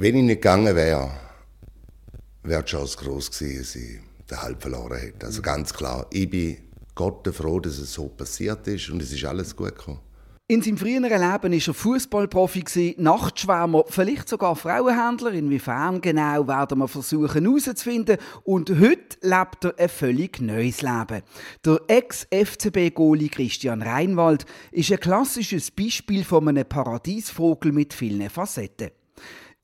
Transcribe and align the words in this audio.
wenn 0.00 0.14
ich 0.14 0.22
nicht 0.22 0.42
gegangen 0.42 0.76
wäre, 0.76 1.10
wäre 2.44 2.62
die 2.62 2.70
Chance 2.70 2.96
groß 2.98 3.32
gewesen, 3.32 3.58
dass 3.58 3.74
ich 3.74 3.98
den 4.30 4.42
Halb 4.42 4.62
verloren 4.62 4.96
hätte. 4.96 5.26
Also 5.26 5.42
ganz 5.42 5.74
klar, 5.74 6.06
ich 6.12 6.30
bin 6.30 6.56
Gott 6.94 7.28
froh, 7.34 7.58
dass 7.58 7.78
es 7.78 7.92
so 7.92 8.06
passiert 8.06 8.66
ist 8.68 8.90
und 8.90 9.02
es 9.02 9.12
ist 9.12 9.24
alles 9.24 9.56
gut 9.56 9.74
gekommen. 9.74 9.98
In 10.50 10.62
seinem 10.62 10.78
früheren 10.78 11.02
Leben 11.02 11.20
war 11.20 11.52
er 11.52 11.74
Fußballprofi, 11.74 12.94
Nachtschwärmer, 12.96 13.84
vielleicht 13.88 14.28
sogar 14.28 14.56
Frauenhändler. 14.56 15.32
Inwiefern 15.32 16.00
genau 16.00 16.46
werden 16.46 16.78
wir 16.78 16.88
versuchen 16.88 17.44
herauszufinden. 17.44 18.16
Und 18.44 18.70
heute 18.70 19.18
lebt 19.20 19.64
er 19.64 19.78
ein 19.78 19.88
völlig 19.90 20.40
neues 20.40 20.80
Leben. 20.80 21.22
Der 21.66 21.80
Ex-FCB-Goalie 21.88 23.28
Christian 23.28 23.82
Reinwald 23.82 24.46
ist 24.70 24.90
ein 24.90 25.00
klassisches 25.00 25.70
Beispiel 25.70 26.24
von 26.24 26.48
einem 26.48 26.66
Paradiesvogel 26.66 27.72
mit 27.72 27.92
vielen 27.92 28.30
Facetten. 28.30 28.90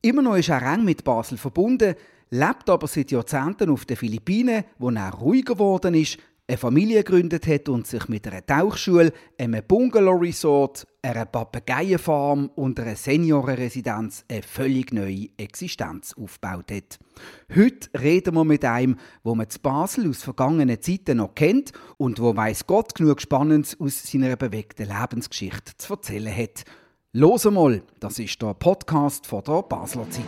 Immer 0.05 0.21
noch 0.21 0.35
ist 0.35 0.49
er 0.49 0.61
eng 0.61 0.85
mit 0.85 1.03
Basel 1.03 1.35
verbunden, 1.35 1.95
lebt 2.29 2.69
aber 2.69 2.85
seit 2.85 3.09
Jahrzehnten 3.09 3.71
auf 3.71 3.85
den 3.85 3.97
Philippinen, 3.97 4.63
wo 4.77 4.91
er 4.91 5.11
ruhiger 5.11 5.55
geworden 5.55 5.95
ist, 5.95 6.19
eine 6.47 6.59
Familie 6.59 7.03
gegründet 7.03 7.47
hat 7.47 7.69
und 7.69 7.87
sich 7.87 8.07
mit 8.07 8.27
einer 8.27 8.45
Tauchschule, 8.45 9.11
einem 9.39 9.63
Bungalow-Resort, 9.67 10.85
einer 11.01 11.25
Papageienfarm 11.25 12.51
und 12.53 12.79
einer 12.79 12.95
Seniorenresidenz 12.95 14.25
eine 14.29 14.43
völlig 14.43 14.93
neue 14.93 15.29
Existenz 15.37 16.13
aufgebaut 16.13 16.71
hat. 16.71 16.99
Heute 17.55 17.89
reden 17.99 18.35
wir 18.35 18.45
mit 18.45 18.63
einem, 18.63 18.99
wo 19.23 19.33
man 19.33 19.49
zu 19.49 19.57
Basel 19.57 20.07
aus 20.07 20.21
vergangenen 20.21 20.83
Zeiten 20.83 21.17
noch 21.17 21.33
kennt 21.33 21.71
und 21.97 22.19
wo 22.21 22.35
weiß 22.35 22.67
Gott 22.67 22.93
genug 22.93 23.21
Spannendes 23.21 23.79
aus 23.79 24.03
seiner 24.03 24.35
bewegten 24.35 24.87
Lebensgeschichte 24.87 25.71
zu 25.79 25.93
erzählen 25.93 26.37
hat. 26.37 26.63
Los 27.17 27.45
mal, 27.45 27.81
das 28.01 28.19
ist 28.19 28.41
der 28.41 28.53
Podcast 28.55 29.25
von 29.25 29.41
der 29.41 29.61
Basler 29.61 30.05
Zeitung. 30.09 30.27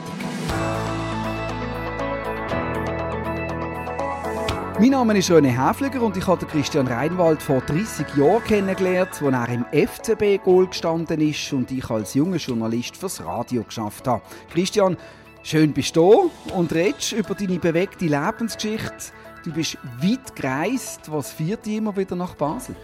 Mein 4.80 4.92
Name 4.92 5.18
ist 5.18 5.30
René 5.30 5.50
Häfliger 5.50 6.02
und 6.02 6.16
ich 6.16 6.26
habe 6.26 6.46
Christian 6.46 6.88
Reinwald 6.88 7.44
vor 7.44 7.60
30 7.60 8.16
Jahren 8.16 8.42
kennengelernt, 8.46 9.22
als 9.22 9.22
er 9.22 9.50
im 9.50 9.66
FCB-Goal 9.66 10.68
gestanden 10.68 11.20
ist 11.20 11.52
und 11.52 11.70
ich 11.72 11.90
als 11.90 12.14
junger 12.14 12.38
Journalist 12.38 12.96
fürs 12.96 13.22
Radio 13.22 13.64
geschafft 13.64 14.08
habe. 14.08 14.24
Christian, 14.54 14.96
schön 15.44 15.74
bist 15.74 15.94
du 15.98 16.32
und 16.56 16.74
redest 16.74 17.12
über 17.12 17.36
deine 17.36 17.60
bewegte 17.60 18.06
Lebensgeschichte. 18.06 19.12
Du 19.44 19.52
bist 19.52 19.78
weit 20.02 20.34
gereist. 20.38 21.12
Was 21.12 21.34
führt 21.34 21.66
dich 21.66 21.76
immer 21.76 21.98
wieder 21.98 22.16
nach 22.16 22.36
Basel? 22.36 22.78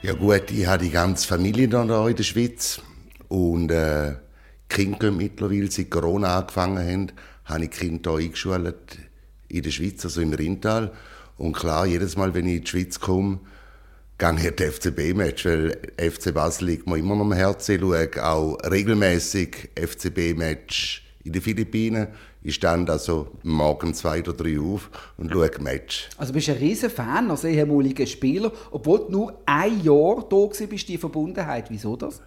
Ja 0.00 0.12
gut, 0.12 0.48
ich 0.52 0.64
habe 0.64 0.84
die 0.84 0.90
ganze 0.90 1.26
Familie 1.26 1.66
da 1.66 2.06
in 2.06 2.14
der 2.14 2.22
Schweiz 2.22 2.80
und 3.32 3.70
äh, 3.70 4.12
Kinder 4.68 5.10
mittlerweile, 5.10 5.70
seit 5.70 5.90
Corona 5.90 6.36
angefangen 6.36 6.86
haben, 6.86 7.12
habe 7.46 7.64
ich 7.64 7.70
Kinder 7.70 8.18
hier 8.18 8.26
eingeschult 8.26 8.98
in 9.48 9.62
der 9.62 9.70
Schweiz, 9.70 10.04
also 10.04 10.20
im 10.20 10.34
Rintal. 10.34 10.92
Und 11.38 11.54
klar, 11.54 11.86
jedes 11.86 12.14
Mal, 12.14 12.34
wenn 12.34 12.46
ich 12.46 12.56
in 12.56 12.64
die 12.64 12.70
Schweiz 12.70 13.00
komme, 13.00 13.40
gehe 14.18 14.34
ich 14.36 14.50
den 14.50 14.70
FCB-Match, 14.70 15.46
weil 15.46 15.78
FC 15.96 16.34
Basel 16.34 16.68
liegt 16.68 16.86
mir 16.86 16.98
immer 16.98 17.16
noch 17.16 17.22
am 17.22 17.32
Herzen. 17.32 17.76
Ich 17.76 17.80
schaue 17.80 18.22
auch 18.22 18.58
regelmäßig 18.70 19.70
FCB-Match 19.76 21.02
in 21.24 21.32
den 21.32 21.40
Philippinen. 21.40 22.08
Ich 22.42 22.56
stand 22.56 22.90
also 22.90 23.28
morgen 23.44 23.94
zwei 23.94 24.20
oder 24.20 24.34
drei 24.34 24.60
auf 24.60 24.90
und 25.16 25.32
schaue 25.32 25.50
Match. 25.60 26.10
Also 26.18 26.34
bist 26.34 26.48
du 26.48 26.52
ein 26.52 26.58
riesen 26.58 26.90
Fan 26.90 27.30
als 27.30 27.44
ehemaliger 27.44 28.04
Spieler, 28.04 28.52
obwohl 28.70 28.98
du 28.98 29.10
nur 29.10 29.38
ein 29.46 29.82
Jahr 29.82 30.26
da 30.28 30.36
warst, 30.36 30.88
die 30.88 30.98
Verbundenheit. 30.98 31.70
Wieso 31.70 31.96
das? 31.96 32.20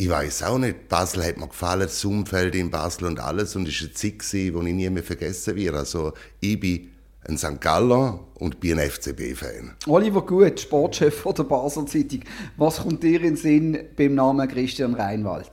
Ich 0.00 0.08
weiß 0.08 0.44
auch 0.44 0.56
nicht. 0.56 0.88
Basel 0.88 1.22
hat 1.26 1.36
mir 1.36 1.46
gefallen, 1.46 1.82
das 1.82 2.02
Umfeld 2.06 2.54
in 2.54 2.70
Basel 2.70 3.04
und 3.04 3.20
alles. 3.20 3.54
Und 3.54 3.68
es 3.68 3.82
war 3.82 3.88
eine 3.88 3.92
Zeit, 3.92 4.32
die 4.32 4.46
ich 4.48 4.74
nie 4.74 4.88
mehr 4.88 5.02
vergessen 5.02 5.56
werde. 5.56 5.76
Also 5.76 6.14
ich 6.40 6.58
bin 6.58 6.88
ein 7.28 7.36
St. 7.36 7.60
Galler 7.60 8.18
und 8.36 8.60
bin 8.60 8.78
ein 8.78 8.90
FCB-Fan. 8.90 9.72
Oliver 9.88 10.22
Gut, 10.22 10.58
Sportchef 10.58 11.22
der 11.36 11.42
Basel 11.42 11.84
Zeitung. 11.84 12.20
Was 12.56 12.78
kommt 12.78 13.02
dir 13.02 13.18
in 13.18 13.34
den 13.34 13.36
Sinn 13.36 13.78
beim 13.94 14.14
Namen 14.14 14.48
Christian 14.48 14.94
Reinwald? 14.94 15.50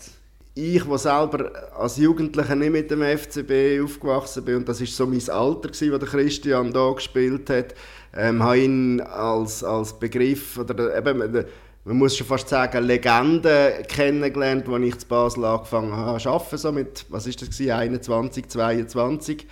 Ich, 0.55 0.81
der 0.81 0.97
selber 0.97 1.51
als 1.77 1.97
Jugendlicher 1.97 2.55
nicht 2.55 2.71
mit 2.71 2.89
dem 2.89 3.01
FCB 3.01 3.83
aufgewachsen 3.83 4.45
bin, 4.45 4.55
und 4.55 4.69
das 4.69 4.79
war 4.79 4.87
so 4.87 5.05
mein 5.05 5.29
Alter, 5.29 5.67
gewesen, 5.67 5.91
wo 5.91 5.97
der 5.97 6.07
Christian 6.07 6.71
da 6.71 6.93
gespielt 6.93 7.49
hat, 7.49 7.75
ähm, 8.15 8.41
habe 8.41 8.59
ihn 8.59 9.01
als, 9.01 9.61
als 9.61 9.99
Begriff, 9.99 10.57
oder 10.57 10.97
eben, 10.97 11.45
man 11.87 11.97
muss 11.97 12.17
schon 12.17 12.27
fast 12.27 12.49
sagen, 12.49 12.83
Legende 12.83 13.83
kennengelernt, 13.87 14.67
als 14.67 14.83
ich 14.83 14.97
zu 14.99 15.07
Basel 15.07 15.45
angefangen 15.45 15.95
habe 15.95 16.19
zu 16.19 16.29
arbeiten, 16.29 16.57
so 16.57 16.71
mit, 16.71 17.05
was 17.09 17.27
ist 17.27 17.41
das 17.41 17.49
gewesen, 17.49 17.71
21, 17.71 18.47
22 18.47 19.47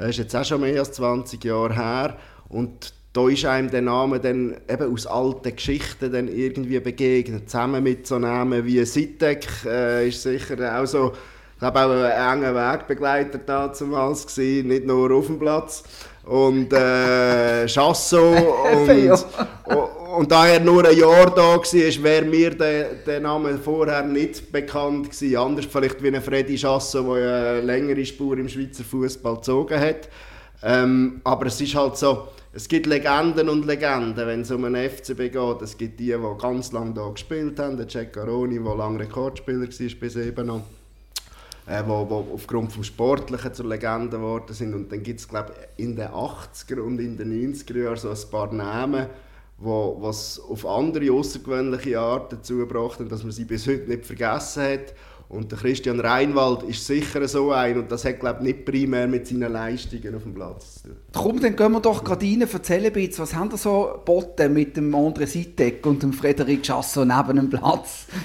das 0.00 0.10
ist 0.10 0.18
jetzt 0.18 0.34
auch 0.34 0.44
schon 0.44 0.62
mehr 0.62 0.78
als 0.78 0.92
20 0.92 1.44
Jahre 1.44 1.74
her. 1.74 2.16
Und 2.48 2.94
da 3.12 3.28
ist 3.28 3.44
einem 3.44 3.70
der 3.70 3.82
Name 3.82 4.18
dann 4.18 4.56
eben 4.66 4.94
aus 4.94 5.06
alten 5.06 5.54
Geschichten 5.54 6.10
dann 6.10 6.28
irgendwie 6.28 6.80
begegnet. 6.80 7.50
Zusammen 7.50 7.82
mit 7.82 8.06
so 8.06 8.18
Namen 8.18 8.64
wie 8.64 8.82
Sitek 8.84 9.46
äh, 9.66 10.08
ist 10.08 10.22
sicher 10.22 10.80
auch 10.80 10.86
so, 10.86 11.12
ich 11.56 11.62
habe 11.62 11.80
auch 11.80 11.90
ein 11.90 12.38
enger 12.38 12.54
Wegbegleiter 12.54 13.38
damals 13.38 14.26
gewesen, 14.26 14.68
nicht 14.68 14.86
nur 14.86 15.10
auf 15.12 15.26
dem 15.26 15.38
Platz. 15.38 15.82
Und 16.24 16.72
äh, 16.72 17.66
Chasso 17.66 18.30
und, 19.66 19.99
und 20.16 20.30
da 20.30 20.46
er 20.46 20.60
nur 20.60 20.86
ein 20.86 20.96
Jahr 20.96 21.34
da 21.34 21.56
war, 21.56 22.02
wäre 22.02 22.24
mir 22.24 22.50
der, 22.50 22.94
der 22.94 23.20
Name 23.20 23.58
vorher 23.58 24.02
nicht 24.02 24.50
bekannt 24.50 25.10
gewesen. 25.10 25.36
Anders 25.36 25.66
vielleicht 25.66 26.02
wie 26.02 26.08
ein 26.08 26.22
Freddy 26.22 26.56
Chasso, 26.56 27.14
der 27.14 27.52
eine 27.52 27.60
längere 27.60 28.04
Spur 28.04 28.38
im 28.38 28.48
Schweizer 28.48 28.84
Fußball 28.84 29.36
gezogen 29.36 29.78
hat. 29.78 30.08
Ähm, 30.62 31.20
aber 31.24 31.46
es 31.46 31.60
ist 31.60 31.74
halt 31.74 31.96
so, 31.96 32.28
es 32.52 32.68
gibt 32.68 32.86
Legenden 32.86 33.48
und 33.48 33.64
Legenden, 33.64 34.26
wenn 34.26 34.40
es 34.40 34.50
um 34.50 34.64
einen 34.64 34.90
FCB 34.90 35.30
geht. 35.30 35.62
Es 35.62 35.78
gibt 35.78 36.00
die, 36.00 36.06
die 36.06 36.38
ganz 36.38 36.72
lange 36.72 36.94
da 36.94 37.08
gespielt 37.08 37.58
haben, 37.58 37.76
der 37.76 37.86
Jack 37.88 38.12
Caroni, 38.12 38.62
der 38.62 38.74
lange 38.74 39.00
Rekordspieler 39.00 39.60
war 39.60 40.00
bis 40.00 40.16
eben 40.16 40.46
noch 40.46 40.62
äh, 41.66 41.82
wo, 41.86 42.08
wo 42.08 42.34
aufgrund 42.34 42.76
des 42.76 42.86
Sportlichen 42.88 43.54
zur 43.54 43.66
Legende 43.66 44.16
geworden 44.16 44.52
sind. 44.52 44.74
Und 44.74 44.90
dann 44.90 45.02
gibt 45.02 45.20
es, 45.20 45.28
glaube 45.28 45.52
in 45.76 45.94
den 45.94 46.08
80er 46.08 46.80
und 46.80 46.98
in 46.98 47.16
den 47.16 47.54
90er 47.54 47.84
Jahren 47.84 47.96
so 47.96 48.10
ein 48.10 48.30
paar 48.30 48.52
Namen, 48.52 49.06
wo 49.60 49.98
was 50.00 50.40
auf 50.40 50.66
andere 50.66 51.12
außergewöhnliche 51.12 52.00
Art 52.00 52.32
dazu 52.32 52.56
gebracht 52.56 52.98
haben, 52.98 53.10
dass 53.10 53.22
man 53.22 53.30
sie 53.30 53.44
bis 53.44 53.66
heute 53.66 53.88
nicht 53.88 54.06
vergessen 54.06 54.62
hat. 54.62 54.94
Und 55.28 55.52
der 55.52 55.58
Christian 55.60 56.00
Reinwald 56.00 56.64
ist 56.64 56.84
sicher 56.84 57.28
so 57.28 57.52
ein 57.52 57.78
und 57.78 57.92
das 57.92 58.04
hat 58.04 58.18
glaube 58.18 58.42
nicht 58.42 58.64
primär 58.64 59.06
mit 59.06 59.28
seinen 59.28 59.52
Leistungen 59.52 60.16
auf 60.16 60.24
dem 60.24 60.34
Platz 60.34 60.82
zu 60.82 60.88
tun. 60.88 60.96
Komm, 61.12 61.40
dann 61.40 61.54
gehen 61.54 61.70
wir 61.70 61.80
doch 61.80 62.02
gerade 62.02 62.26
rein, 62.26 62.44
erzähl 62.52 62.84
ein 62.84 62.92
bisschen, 62.92 63.18
was 63.22 63.34
haben 63.34 63.52
wir 63.52 63.56
so 63.58 63.92
geboten 63.94 64.52
mit 64.52 64.76
dem 64.76 64.92
André 64.92 65.26
Sitek 65.26 65.86
und 65.86 66.02
dem 66.02 66.12
Frederik 66.12 66.64
Chasson 66.64 67.06
neben 67.06 67.36
dem 67.36 67.50
Platz? 67.50 68.06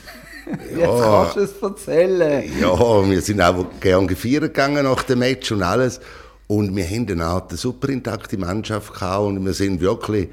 Ja, 0.78 0.78
Jetzt 0.78 1.02
kannst 1.02 1.35
du 1.35 1.40
es 1.40 1.53
erzählen. 1.59 2.44
Ja, 2.62 3.09
wir 3.09 3.19
sind 3.19 3.41
auch 3.41 3.66
gerne 3.79 4.06
gefeiert 4.06 4.44
gegangen 4.44 4.84
nach 4.84 5.02
dem 5.02 5.17
Match 5.17 5.52
und 5.52 5.63
alles. 5.63 6.00
Und 6.46 6.75
wir 6.75 6.85
haben 6.85 7.09
eine 7.09 7.25
Art 7.25 7.52
super 7.53 7.90
intakte 7.90 8.38
Mannschaft 8.38 8.94
gehabt 8.94 9.23
und 9.23 9.44
wir 9.44 9.53
sind 9.53 9.81
wirklich 9.81 10.29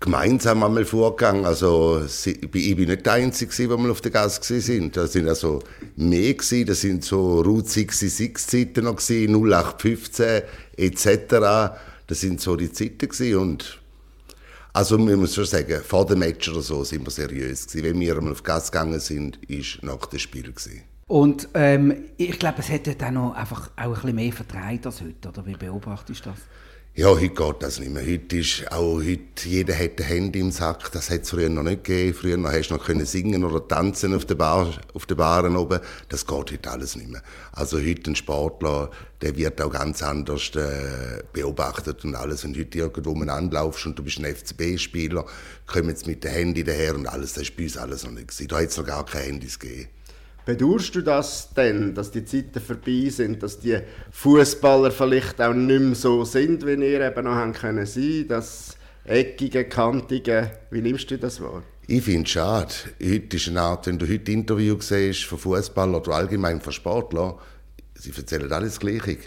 gemeinsam 0.00 0.62
einmal 0.62 0.84
vorgegangen. 0.84 1.44
Also 1.44 2.02
ich 2.24 2.50
bin 2.50 2.88
nicht 2.88 3.06
der 3.06 3.12
Einzige, 3.14 3.68
der 3.68 3.76
mal 3.76 3.90
auf 3.90 4.00
der 4.00 4.12
Gas 4.12 4.40
sind. 4.42 4.96
Da 4.96 5.06
sind 5.06 5.28
also 5.28 5.60
mehr 5.96 6.34
gewesen. 6.34 6.66
Das 6.66 6.80
sind 6.80 7.04
so 7.04 7.40
Route 7.40 7.68
66 7.68 8.38
Zeiten 8.38 8.84
noch 8.84 8.96
gewesen, 8.96 9.34
0815 9.34 10.42
etc. 10.76 11.76
Das 12.06 12.20
sind 12.20 12.40
so 12.40 12.56
die 12.56 12.72
Zeiten 12.72 13.08
gewesen. 13.08 13.36
und 13.36 13.80
also 14.72 14.98
man 14.98 15.14
muss 15.14 15.34
schon 15.34 15.46
sagen, 15.46 15.80
vor 15.82 16.04
dem 16.04 16.18
Match 16.18 16.50
oder 16.50 16.60
so 16.60 16.84
sind 16.84 17.02
wir 17.06 17.10
seriös 17.10 17.66
gewesen. 17.66 17.82
Wenn 17.82 17.98
wir 17.98 18.18
einmal 18.18 18.32
auf 18.32 18.42
Gas 18.42 18.70
gegangen 18.70 19.00
sind, 19.00 19.38
ist 19.48 19.82
nach 19.82 20.04
dem 20.04 20.18
Spiel 20.18 20.52
gewesen. 20.52 20.82
Und 21.06 21.48
ähm, 21.54 22.04
ich 22.18 22.38
glaube, 22.38 22.58
es 22.58 22.68
hätte 22.68 22.94
dann 22.94 23.14
noch 23.14 23.34
einfach 23.34 23.70
auch 23.76 23.84
ein 23.84 23.92
bisschen 23.94 24.14
mehr 24.16 24.32
vertreibt 24.34 24.84
als 24.84 25.00
heute, 25.00 25.28
oder 25.28 25.46
wie 25.46 25.54
beobachtest 25.54 26.26
du 26.26 26.30
das? 26.30 26.40
Ja, 26.98 27.08
heute 27.08 27.28
geht 27.28 27.56
das 27.62 27.78
nicht 27.78 27.92
mehr. 27.92 28.06
Heute 28.06 28.38
ist 28.38 28.72
auch 28.72 29.02
heute, 29.02 29.20
jeder 29.46 29.78
hat 29.78 30.00
ein 30.00 30.06
Handy 30.06 30.40
im 30.40 30.50
Sack. 30.50 30.90
Das 30.92 31.10
hat 31.10 31.24
es 31.24 31.30
früher 31.30 31.50
noch 31.50 31.62
nicht 31.62 31.84
gegeben. 31.84 32.14
Früher 32.14 32.38
noch 32.38 32.50
hast 32.50 32.68
du 32.70 32.74
noch 32.74 32.86
können 32.86 33.04
singen 33.04 33.44
oder 33.44 33.68
tanzen 33.68 34.14
auf 34.14 34.24
der 34.24 34.36
Bar, 34.36 34.72
auf 34.94 35.04
der 35.04 35.16
Baren 35.16 35.56
oben. 35.56 35.80
Das 36.08 36.26
geht 36.26 36.52
heute 36.52 36.70
alles 36.70 36.96
nicht 36.96 37.10
mehr. 37.10 37.20
Also 37.52 37.76
heute 37.76 38.12
ein 38.12 38.16
Sportler, 38.16 38.90
der 39.20 39.36
wird 39.36 39.60
auch 39.60 39.70
ganz 39.70 40.02
anders 40.02 40.56
äh, 40.56 41.22
beobachtet 41.34 42.02
und 42.06 42.14
alles. 42.14 42.46
Und 42.46 42.56
heute 42.56 42.78
irgendwo 42.78 43.14
man 43.14 43.28
anlaufst 43.28 43.84
und 43.84 43.98
du 43.98 44.02
bist 44.02 44.18
ein 44.18 44.34
FCB-Spieler, 44.34 45.26
kommen 45.66 45.90
jetzt 45.90 46.06
mit 46.06 46.24
dem 46.24 46.30
Handy 46.30 46.64
daher 46.64 46.94
und 46.94 47.06
alles. 47.06 47.34
Das 47.34 47.42
ist 47.42 47.58
bei 47.58 47.64
uns 47.64 47.76
alles 47.76 48.04
noch 48.04 48.12
nicht 48.12 48.28
gewesen. 48.28 48.48
Da 48.48 48.56
hat 48.56 48.68
es 48.68 48.76
noch 48.78 48.86
gar 48.86 49.04
keine 49.04 49.26
Handys 49.26 49.58
gegeben. 49.58 49.90
Bedauerst 50.46 50.94
du 50.94 51.02
das 51.02 51.52
denn, 51.54 51.92
dass 51.92 52.12
die 52.12 52.24
Zeiten 52.24 52.60
vorbei 52.60 53.08
sind, 53.10 53.42
dass 53.42 53.58
die 53.58 53.80
Fußballer 54.12 54.92
vielleicht 54.92 55.40
auch 55.42 55.52
nicht 55.52 55.80
mehr 55.80 55.94
so 55.96 56.24
sind, 56.24 56.64
wie 56.64 56.74
ihr 56.74 57.00
eben 57.00 57.24
noch 57.24 57.34
haben 57.34 57.52
können 57.52 57.84
sein, 57.84 58.26
das 58.28 58.76
eckige, 59.02 59.64
kantige, 59.64 60.52
wie 60.70 60.82
nimmst 60.82 61.10
du 61.10 61.18
das 61.18 61.40
wahr? 61.40 61.64
Ich 61.88 62.04
finde 62.04 62.22
es 62.22 62.30
schade. 62.30 62.72
Heute 63.02 63.36
ist 63.36 63.48
eine 63.48 63.60
Art, 63.60 63.88
wenn 63.88 63.98
du 63.98 64.08
heute 64.08 64.30
Interview 64.30 64.76
siehst 64.78 65.24
von 65.24 65.38
Fußballern 65.38 65.96
oder 65.96 66.12
allgemein 66.12 66.60
von 66.60 66.72
Sportlern, 66.72 67.34
sie 67.96 68.12
erzählen 68.16 68.52
alles 68.52 68.74
das 68.74 68.80
Gleiche. 68.80 69.18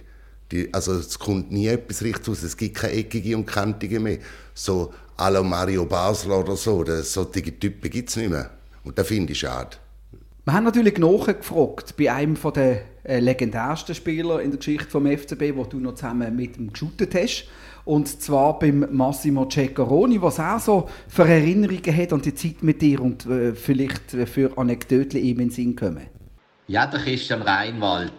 Die, 0.54 0.74
also 0.74 0.94
es 0.94 1.20
kommt 1.20 1.52
nie 1.52 1.68
etwas 1.68 2.02
richtig 2.02 2.30
aus, 2.30 2.44
es 2.44 2.56
gibt 2.56 2.78
keine 2.78 2.94
eckige 2.94 3.36
und 3.36 3.46
kantige 3.46 4.00
mehr. 4.00 4.20
So 4.54 4.94
à 5.18 5.44
Mario 5.44 5.86
Basler 5.86 6.40
oder 6.40 6.56
so, 6.56 6.86
solche 6.86 7.60
Typen 7.60 7.92
gibt 7.92 8.10
es 8.10 8.16
nicht 8.16 8.30
mehr. 8.30 8.52
Und 8.86 8.98
das 8.98 9.06
finde 9.06 9.34
ich 9.34 9.40
schade. 9.40 9.76
Wir 10.46 10.54
haben 10.54 10.64
natürlich 10.64 10.98
nachgefragt 10.98 11.96
bei 11.98 12.12
einem 12.12 12.38
der 12.56 12.82
äh, 13.04 13.20
legendärsten 13.20 13.94
Spieler 13.94 14.42
in 14.42 14.52
der 14.52 14.58
Geschichte 14.58 14.90
vom 14.90 15.06
FCB, 15.06 15.56
wo 15.56 15.66
du 15.66 15.80
noch 15.80 15.96
zusammen 15.96 16.36
mit 16.36 16.58
ihm 16.58 16.72
geshootet 16.72 17.14
hast. 17.14 17.48
Und 17.86 18.08
zwar 18.22 18.58
beim 18.58 18.88
Massimo 18.96 19.48
Ceccaroni, 19.50 20.22
was 20.22 20.40
er 20.40 20.60
so 20.60 20.90
für 21.08 21.28
Erinnerungen 21.28 21.96
hat 21.96 22.14
an 22.14 22.22
die 22.22 22.36
Zeit 22.36 22.64
mit 22.64 22.82
dir 22.82 23.02
und 23.02 23.26
äh, 23.26 23.54
vielleicht 23.54 24.12
für 24.12 24.58
Anekdoten 24.58 25.20
ihm 25.20 25.40
in 25.40 25.48
den 25.48 25.50
Sinn 25.50 25.76
kommen. 25.76 26.08
Ja, 26.68 26.86
der 26.88 27.00
Christian 27.00 27.42
Reinwald. 27.42 28.12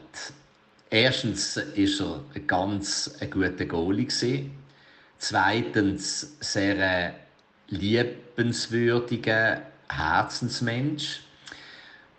Erstens 0.91 1.57
war 1.57 1.65
er 1.67 2.21
ein 2.35 2.47
ganz 2.47 3.17
guter 3.31 3.65
Goalie. 3.65 4.09
Zweitens 5.19 6.37
sehr 6.41 6.77
ein 6.79 7.13
liebenswürdiger 7.69 9.63
Herzensmensch 9.89 11.21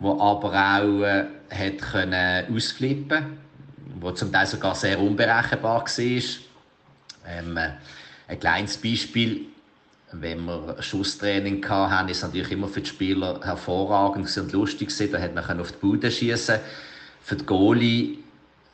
wo 0.02 0.20
aber 0.20 0.52
auch 0.52 1.02
äh, 1.02 1.24
hat 1.50 1.78
können 1.78 2.54
ausflippen 2.54 3.38
wo 4.02 4.10
zum 4.10 4.32
Teil 4.32 4.46
sogar 4.46 4.74
sehr 4.74 5.00
unberechenbar 5.00 5.84
war. 5.84 5.84
Ähm, 7.26 7.56
äh, 7.56 7.70
ein 8.28 8.40
kleines 8.40 8.76
Beispiel, 8.76 9.46
wenn 10.12 10.44
wir 10.44 10.76
Schusstraining 10.80 11.66
hatten, 11.68 12.08
ist 12.08 12.18
es 12.18 12.22
natürlich 12.24 12.52
immer 12.52 12.68
für 12.68 12.80
die 12.80 12.88
Spieler 12.88 13.40
hervorragend 13.42 14.36
und 14.36 14.52
lustig. 14.52 14.90
Da 15.10 15.18
hat 15.18 15.34
man 15.34 15.60
auf 15.60 15.72
die 15.72 15.78
Bude 15.78 16.10
schießen. 16.10 16.58
Für 17.22 17.36
die 17.36 17.46
Goalie 17.46 18.18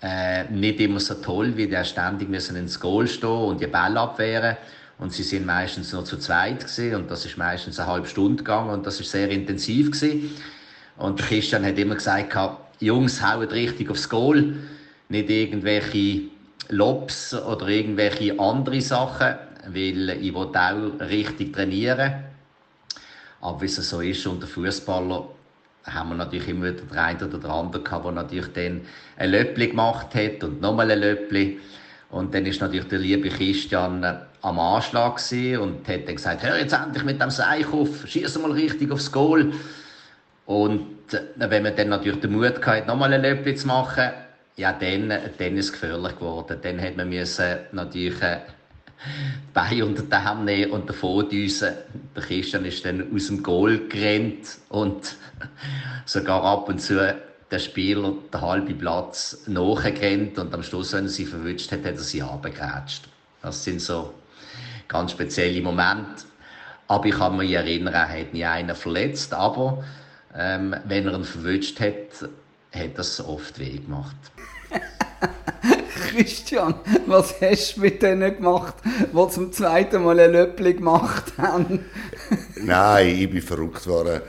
äh, 0.03 0.45
nicht 0.45 0.81
immer 0.81 1.01
so 1.01 1.15
toll, 1.15 1.57
wie 1.57 1.69
der 1.69 1.85
ständig 1.85 2.29
müssen 2.29 2.57
ins 2.57 2.81
Goal 2.81 3.07
stehen 3.07 3.29
und 3.29 3.61
die 3.61 3.67
Bälle 3.67 4.01
abwehren. 4.01 4.57
Und 4.99 5.13
sie 5.13 5.23
sind 5.23 5.47
meistens 5.47 5.93
nur 5.93 6.05
zu 6.05 6.17
zweit 6.19 6.61
gewesen, 6.61 6.97
und 6.97 7.11
das 7.11 7.25
ist 7.25 7.39
meistens 7.39 7.79
eine 7.79 7.89
halbe 7.89 8.09
Stunde 8.09 8.39
gegangen 8.39 8.71
und 8.71 8.85
das 8.85 8.99
ist 8.99 9.13
sehr 9.13 9.29
intensiv 9.29 9.93
gewesen. 9.93 10.35
Und 10.99 11.21
Christian 11.21 11.65
hat 11.65 11.79
immer 11.79 11.95
gesagt, 11.95 12.37
Jungs, 12.81 13.23
hauen 13.23 13.49
richtig 13.49 13.91
aufs 13.91 14.09
Goal, 14.09 14.55
nicht 15.09 15.31
irgendwelche 15.31 16.23
Lobs 16.69 17.35
oder 17.35 17.69
irgendwelche 17.69 18.39
andere 18.39 18.81
Sachen, 18.81 19.35
weil 19.69 20.11
ich 20.11 20.35
will 20.35 20.51
auch 20.55 21.01
richtig 21.09 21.53
trainieren. 21.53 22.25
Aber 23.41 23.61
wie 23.61 23.67
es 23.67 23.77
so 23.77 24.01
ist 24.01 24.27
unter 24.27 24.47
Fußballer, 24.47 25.29
haben 25.85 26.09
wir 26.11 26.17
natürlich 26.17 26.49
immer 26.49 26.67
wieder 26.67 26.83
den 26.83 26.99
einen 26.99 27.23
oder 27.23 27.39
den 27.39 27.51
anderen 27.51 27.85
gehabt, 27.85 28.05
der 28.05 28.13
natürlich 28.13 28.53
dann 28.53 28.81
ein 29.17 29.31
Löppli 29.31 29.69
gemacht 29.69 30.15
hat 30.15 30.45
und 30.45 30.61
nochmal 30.61 30.91
ein 30.91 30.99
Löppli. 30.99 31.61
Und 32.11 32.35
dann 32.35 32.47
ist 32.47 32.61
natürlich 32.61 32.89
der 32.89 32.99
liebe 32.99 33.29
Christian 33.29 34.05
am 34.43 34.59
Anschlag 34.59 35.21
und 35.61 35.89
hat 35.89 36.09
dann 36.09 36.17
gesagt, 36.17 36.43
hör 36.43 36.59
jetzt 36.59 36.73
endlich 36.73 37.05
mit 37.05 37.21
dem 37.21 37.31
Seich 37.31 37.67
auf, 37.73 38.07
schieß 38.07 38.39
mal 38.39 38.53
richtig 38.53 38.91
aufs 38.91 39.11
Goal. 39.13 39.53
Und 40.49 41.13
äh, 41.13 41.21
wenn 41.37 41.63
man 41.63 41.77
dann 41.77 41.91
natürlich 41.91 42.21
den 42.21 42.33
Mut 42.33 42.67
hatte, 42.67 42.87
nochmal 42.87 43.13
ein 43.13 43.21
Löppli 43.21 43.55
zu 43.55 43.67
machen, 43.67 44.09
ja, 44.57 44.73
dann, 44.73 45.11
dann 45.11 45.57
ist 45.59 45.67
es 45.67 45.73
gefährlich 45.73 46.17
geworden. 46.17 46.59
Dann 46.63 46.81
hat 46.81 46.97
man 46.97 47.11
müssen 47.11 47.59
natürlich 47.73 48.23
äh, 48.23 48.39
die 49.05 49.53
Beine 49.53 49.85
unter 49.85 50.03
den 50.05 50.13
Arm 50.15 50.47
nehmen 50.47 50.73
und 50.73 50.89
davon 50.89 51.29
düsen. 51.29 51.75
Der 52.17 52.23
Christian 52.23 52.65
ist 52.65 52.83
dann 52.87 53.15
aus 53.15 53.27
dem 53.27 53.43
Goal 53.43 53.89
gerannt 53.91 54.57
und 54.71 55.17
sogar 56.07 56.43
ab 56.43 56.67
und 56.71 56.81
zu 56.81 57.15
der 57.51 57.59
Spieler 57.59 58.15
den 58.33 58.41
halben 58.41 58.79
Platz 58.79 59.43
nachgerannt 59.49 60.39
und 60.39 60.55
am 60.55 60.63
Schluss, 60.63 60.95
wenn 60.95 61.05
er 61.05 61.11
sie 61.11 61.27
verwünscht 61.27 61.71
hat, 61.73 61.81
hat 61.81 61.97
er 61.97 61.99
sie 61.99 62.23
abgegrätscht. 62.23 63.07
Das 63.43 63.65
sind 63.65 63.83
so 63.83 64.15
ganz 64.89 65.13
spezielle 65.13 65.61
Momente. 65.61 66.25
Aber 66.87 67.05
ich 67.05 67.15
kann 67.15 67.37
mich 67.37 67.53
erinnern, 67.53 67.93
er 67.93 68.09
hat 68.09 68.33
nie 68.33 68.47
einen 68.47 68.75
verletzt, 68.75 69.35
aber 69.35 69.85
ähm, 70.39 70.75
wenn 70.85 71.07
er 71.07 71.15
ihn 71.15 71.25
verwünscht 71.25 71.81
hat, 71.81 72.29
hat 72.73 72.97
das 72.97 73.21
oft 73.21 73.59
weh 73.59 73.79
gemacht. 73.79 74.17
Christian, 76.11 76.75
was 77.07 77.35
hast 77.41 77.77
du 77.77 77.81
mit 77.81 78.03
denen 78.03 78.37
gemacht, 78.37 78.75
die 78.85 79.29
zum 79.29 79.53
zweiten 79.53 80.05
Mal 80.05 80.21
ein 80.21 80.33
Löppli 80.33 80.75
gemacht 80.75 81.33
haben? 81.37 81.85
Nein, 82.57 83.19
ich 83.19 83.31
bin 83.31 83.43
verrückt 83.43 83.87
worden. 83.87 84.23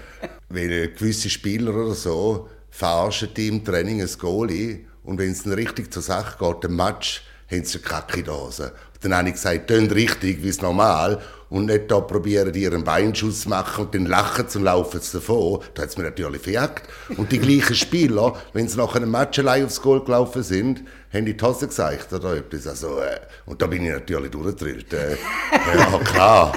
Weil 0.49 0.89
gewisse 0.89 1.29
Spieler 1.29 1.73
oder 1.75 1.93
so 1.93 2.49
verarschen 2.71 3.29
die 3.35 3.47
im 3.47 3.63
Training 3.63 4.01
ein 4.01 4.09
Goalie 4.17 4.85
und 5.03 5.19
wenn 5.19 5.31
es 5.31 5.43
dann 5.43 5.53
richtig 5.53 5.93
zur 5.93 6.01
Sache 6.01 6.37
geht, 6.43 6.63
der 6.63 6.71
Match, 6.71 7.23
haben 7.49 7.63
sie 7.63 7.77
eine 7.77 7.87
Kacke 7.87 8.19
in 8.21 8.27
Hose. 8.27 8.73
Dann 9.01 9.15
habe 9.15 9.29
ich 9.29 9.35
gesagt, 9.35 9.67
tönt 9.67 9.93
richtig, 9.93 10.43
wie 10.43 10.49
es 10.49 10.61
normal 10.61 11.21
und 11.49 11.65
nicht 11.65 11.89
da 11.89 11.99
probieren, 11.99 12.53
ihren 12.53 12.83
Beinschuss 12.83 13.41
zu 13.41 13.49
machen 13.49 13.85
und 13.85 13.95
dann 13.95 14.05
lachen 14.05 14.45
und 14.53 14.63
laufen 14.63 15.01
sie 15.01 15.17
davon. 15.17 15.59
Da 15.73 15.83
hat 15.83 15.89
es 15.89 15.97
mir 15.97 16.03
natürlich 16.03 16.41
verjagt. 16.41 16.87
Und 17.17 17.31
die 17.31 17.39
gleichen 17.39 17.75
Spieler, 17.75 18.35
wenn 18.53 18.67
sie 18.67 18.77
nach 18.77 18.95
einem 18.95 19.11
Match 19.11 19.39
allein 19.39 19.65
aufs 19.65 19.81
Goal 19.81 20.03
gelaufen 20.03 20.43
sind, 20.43 20.83
haben 21.11 21.25
die 21.25 21.35
Hose 21.41 21.67
gesagt 21.67 22.13
oder 22.13 22.35
etwas. 22.35 22.67
Also, 22.67 22.99
äh, 22.99 23.19
und 23.47 23.61
da 23.61 23.67
bin 23.67 23.83
ich 23.83 23.91
natürlich 23.91 24.29
durchgedrillt. 24.29 24.93
Äh, 24.93 25.17
ja, 25.75 25.99
klar. 25.99 26.53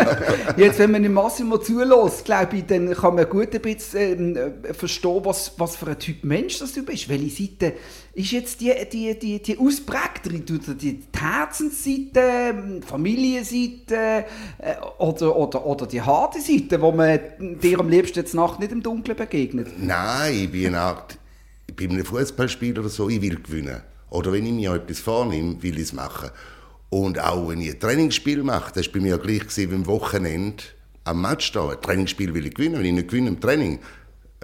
Jetzt, 0.56 0.78
wenn 0.78 0.92
man 0.92 1.12
Massimo 1.12 1.58
zulässt, 1.58 2.24
glaube 2.24 2.56
ich, 2.56 2.66
dann 2.66 2.94
kann 2.94 3.14
man 3.14 3.28
gut 3.28 3.54
ein 3.54 3.60
bisschen 3.60 4.36
äh, 4.36 4.72
verstehen, 4.72 5.20
was, 5.22 5.52
was 5.58 5.76
für 5.76 5.88
ein 5.88 5.98
Typ 5.98 6.24
Mensch 6.24 6.58
das 6.60 6.72
du 6.72 6.82
bist. 6.82 7.10
Welche 7.10 7.28
Seite 7.28 7.74
ist 8.14 8.32
jetzt 8.32 8.60
die, 8.60 8.72
die, 8.90 9.18
die, 9.18 9.42
die 9.42 9.58
ausprägtere? 9.58 10.38
Die, 10.38 10.58
die 10.76 11.00
Herzensseite, 11.14 12.80
Familienseite 12.86 14.24
oder, 14.98 15.36
oder, 15.36 15.66
oder 15.66 15.86
die 15.86 16.02
harte 16.02 16.40
Seite, 16.40 16.80
wo 16.80 16.92
man 16.92 17.18
dir 17.62 17.80
am 17.80 17.88
liebsten 17.88 18.18
jetzt 18.18 18.34
Nacht 18.34 18.60
nicht 18.60 18.72
im 18.72 18.82
Dunkeln 18.82 19.16
begegnet? 19.16 19.68
Nein, 19.78 20.34
ich 20.34 20.52
bin 20.52 20.66
eine 20.66 20.80
Art, 20.80 21.18
ich 21.66 21.76
bin 21.76 21.92
ein 21.92 22.04
Fußballspieler 22.04 22.80
oder 22.80 22.88
so, 22.88 23.08
ich 23.08 23.20
will 23.22 23.40
gewinnen. 23.40 23.80
Oder 24.10 24.32
wenn 24.32 24.44
ich 24.44 24.52
mir 24.52 24.74
etwas 24.74 25.00
vornehme, 25.00 25.62
will 25.62 25.76
ich 25.76 25.84
es 25.84 25.92
machen. 25.92 26.30
Und 26.90 27.20
auch 27.20 27.48
wenn 27.48 27.60
ich 27.60 27.70
ein 27.70 27.80
Trainingsspiel 27.80 28.42
mache, 28.42 28.72
das 28.74 28.86
war 28.86 28.94
bei 28.94 29.00
mir 29.00 29.18
gleich 29.18 29.42
wie 29.56 29.74
am 29.74 29.86
Wochenende 29.86 30.64
am 31.04 31.22
Match 31.22 31.52
da. 31.52 31.68
Ein 31.68 31.80
Trainingsspiel 31.80 32.34
will 32.34 32.46
ich 32.46 32.54
gewinnen. 32.54 32.78
Wenn 32.78 32.86
ich 32.86 32.92
nicht 32.92 33.08
gewinne 33.08 33.28
im 33.28 33.40
Training, 33.40 33.78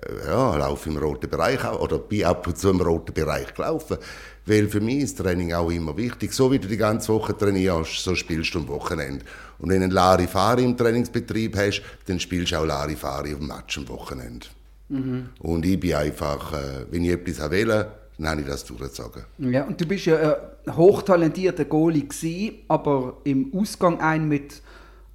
äh, 0.02 0.28
ja, 0.28 0.56
laufe 0.56 0.88
im 0.88 0.96
roten 0.96 1.28
Bereich 1.28 1.64
oder 1.64 1.98
bin 1.98 2.24
ab 2.24 2.46
und 2.46 2.56
zu 2.56 2.70
im 2.70 2.80
roten 2.80 3.12
Bereich 3.12 3.52
gelaufen. 3.54 3.98
Weil 4.46 4.68
für 4.68 4.80
mich 4.80 4.98
ist 4.98 5.18
Training 5.18 5.52
auch 5.52 5.70
immer 5.70 5.96
wichtig. 5.96 6.32
So 6.32 6.52
wie 6.52 6.58
du 6.58 6.68
die 6.68 6.76
ganze 6.76 7.12
Woche 7.12 7.36
trainierst, 7.36 8.02
so 8.02 8.14
spielst 8.14 8.54
du 8.54 8.60
am 8.60 8.68
Wochenende. 8.68 9.24
Und 9.58 9.70
wenn 9.70 9.78
du 9.78 9.84
einen 9.84 9.92
Larifari 9.92 10.62
im 10.62 10.76
Trainingsbetrieb 10.76 11.56
hast, 11.56 11.82
dann 12.06 12.20
spielst 12.20 12.52
du 12.52 12.60
auch 12.60 12.64
Larifari 12.64 13.32
auf 13.32 13.40
dem 13.40 13.48
Match 13.48 13.76
am 13.76 13.88
Wochenende. 13.88 14.46
Mhm. 14.88 15.30
Und 15.40 15.66
ich 15.66 15.80
bin 15.80 15.94
einfach, 15.94 16.52
äh, 16.52 16.86
wenn 16.90 17.04
ich 17.04 17.10
etwas 17.10 17.50
will, 17.50 17.86
dann 18.18 18.28
habe 18.28 18.40
ich 18.40 18.46
das 18.46 18.64
durchgezogen. 18.64 19.24
Ja, 19.38 19.64
und 19.64 19.80
du 19.80 19.86
bist 19.86 20.06
ja 20.06 20.36
ein 20.66 20.76
hochtalentierter 20.76 21.64
Goalie 21.64 22.06
gewesen, 22.06 22.58
aber 22.68 23.18
im 23.24 23.52
Ausgang 23.54 24.00
ein 24.00 24.28
mit 24.28 24.62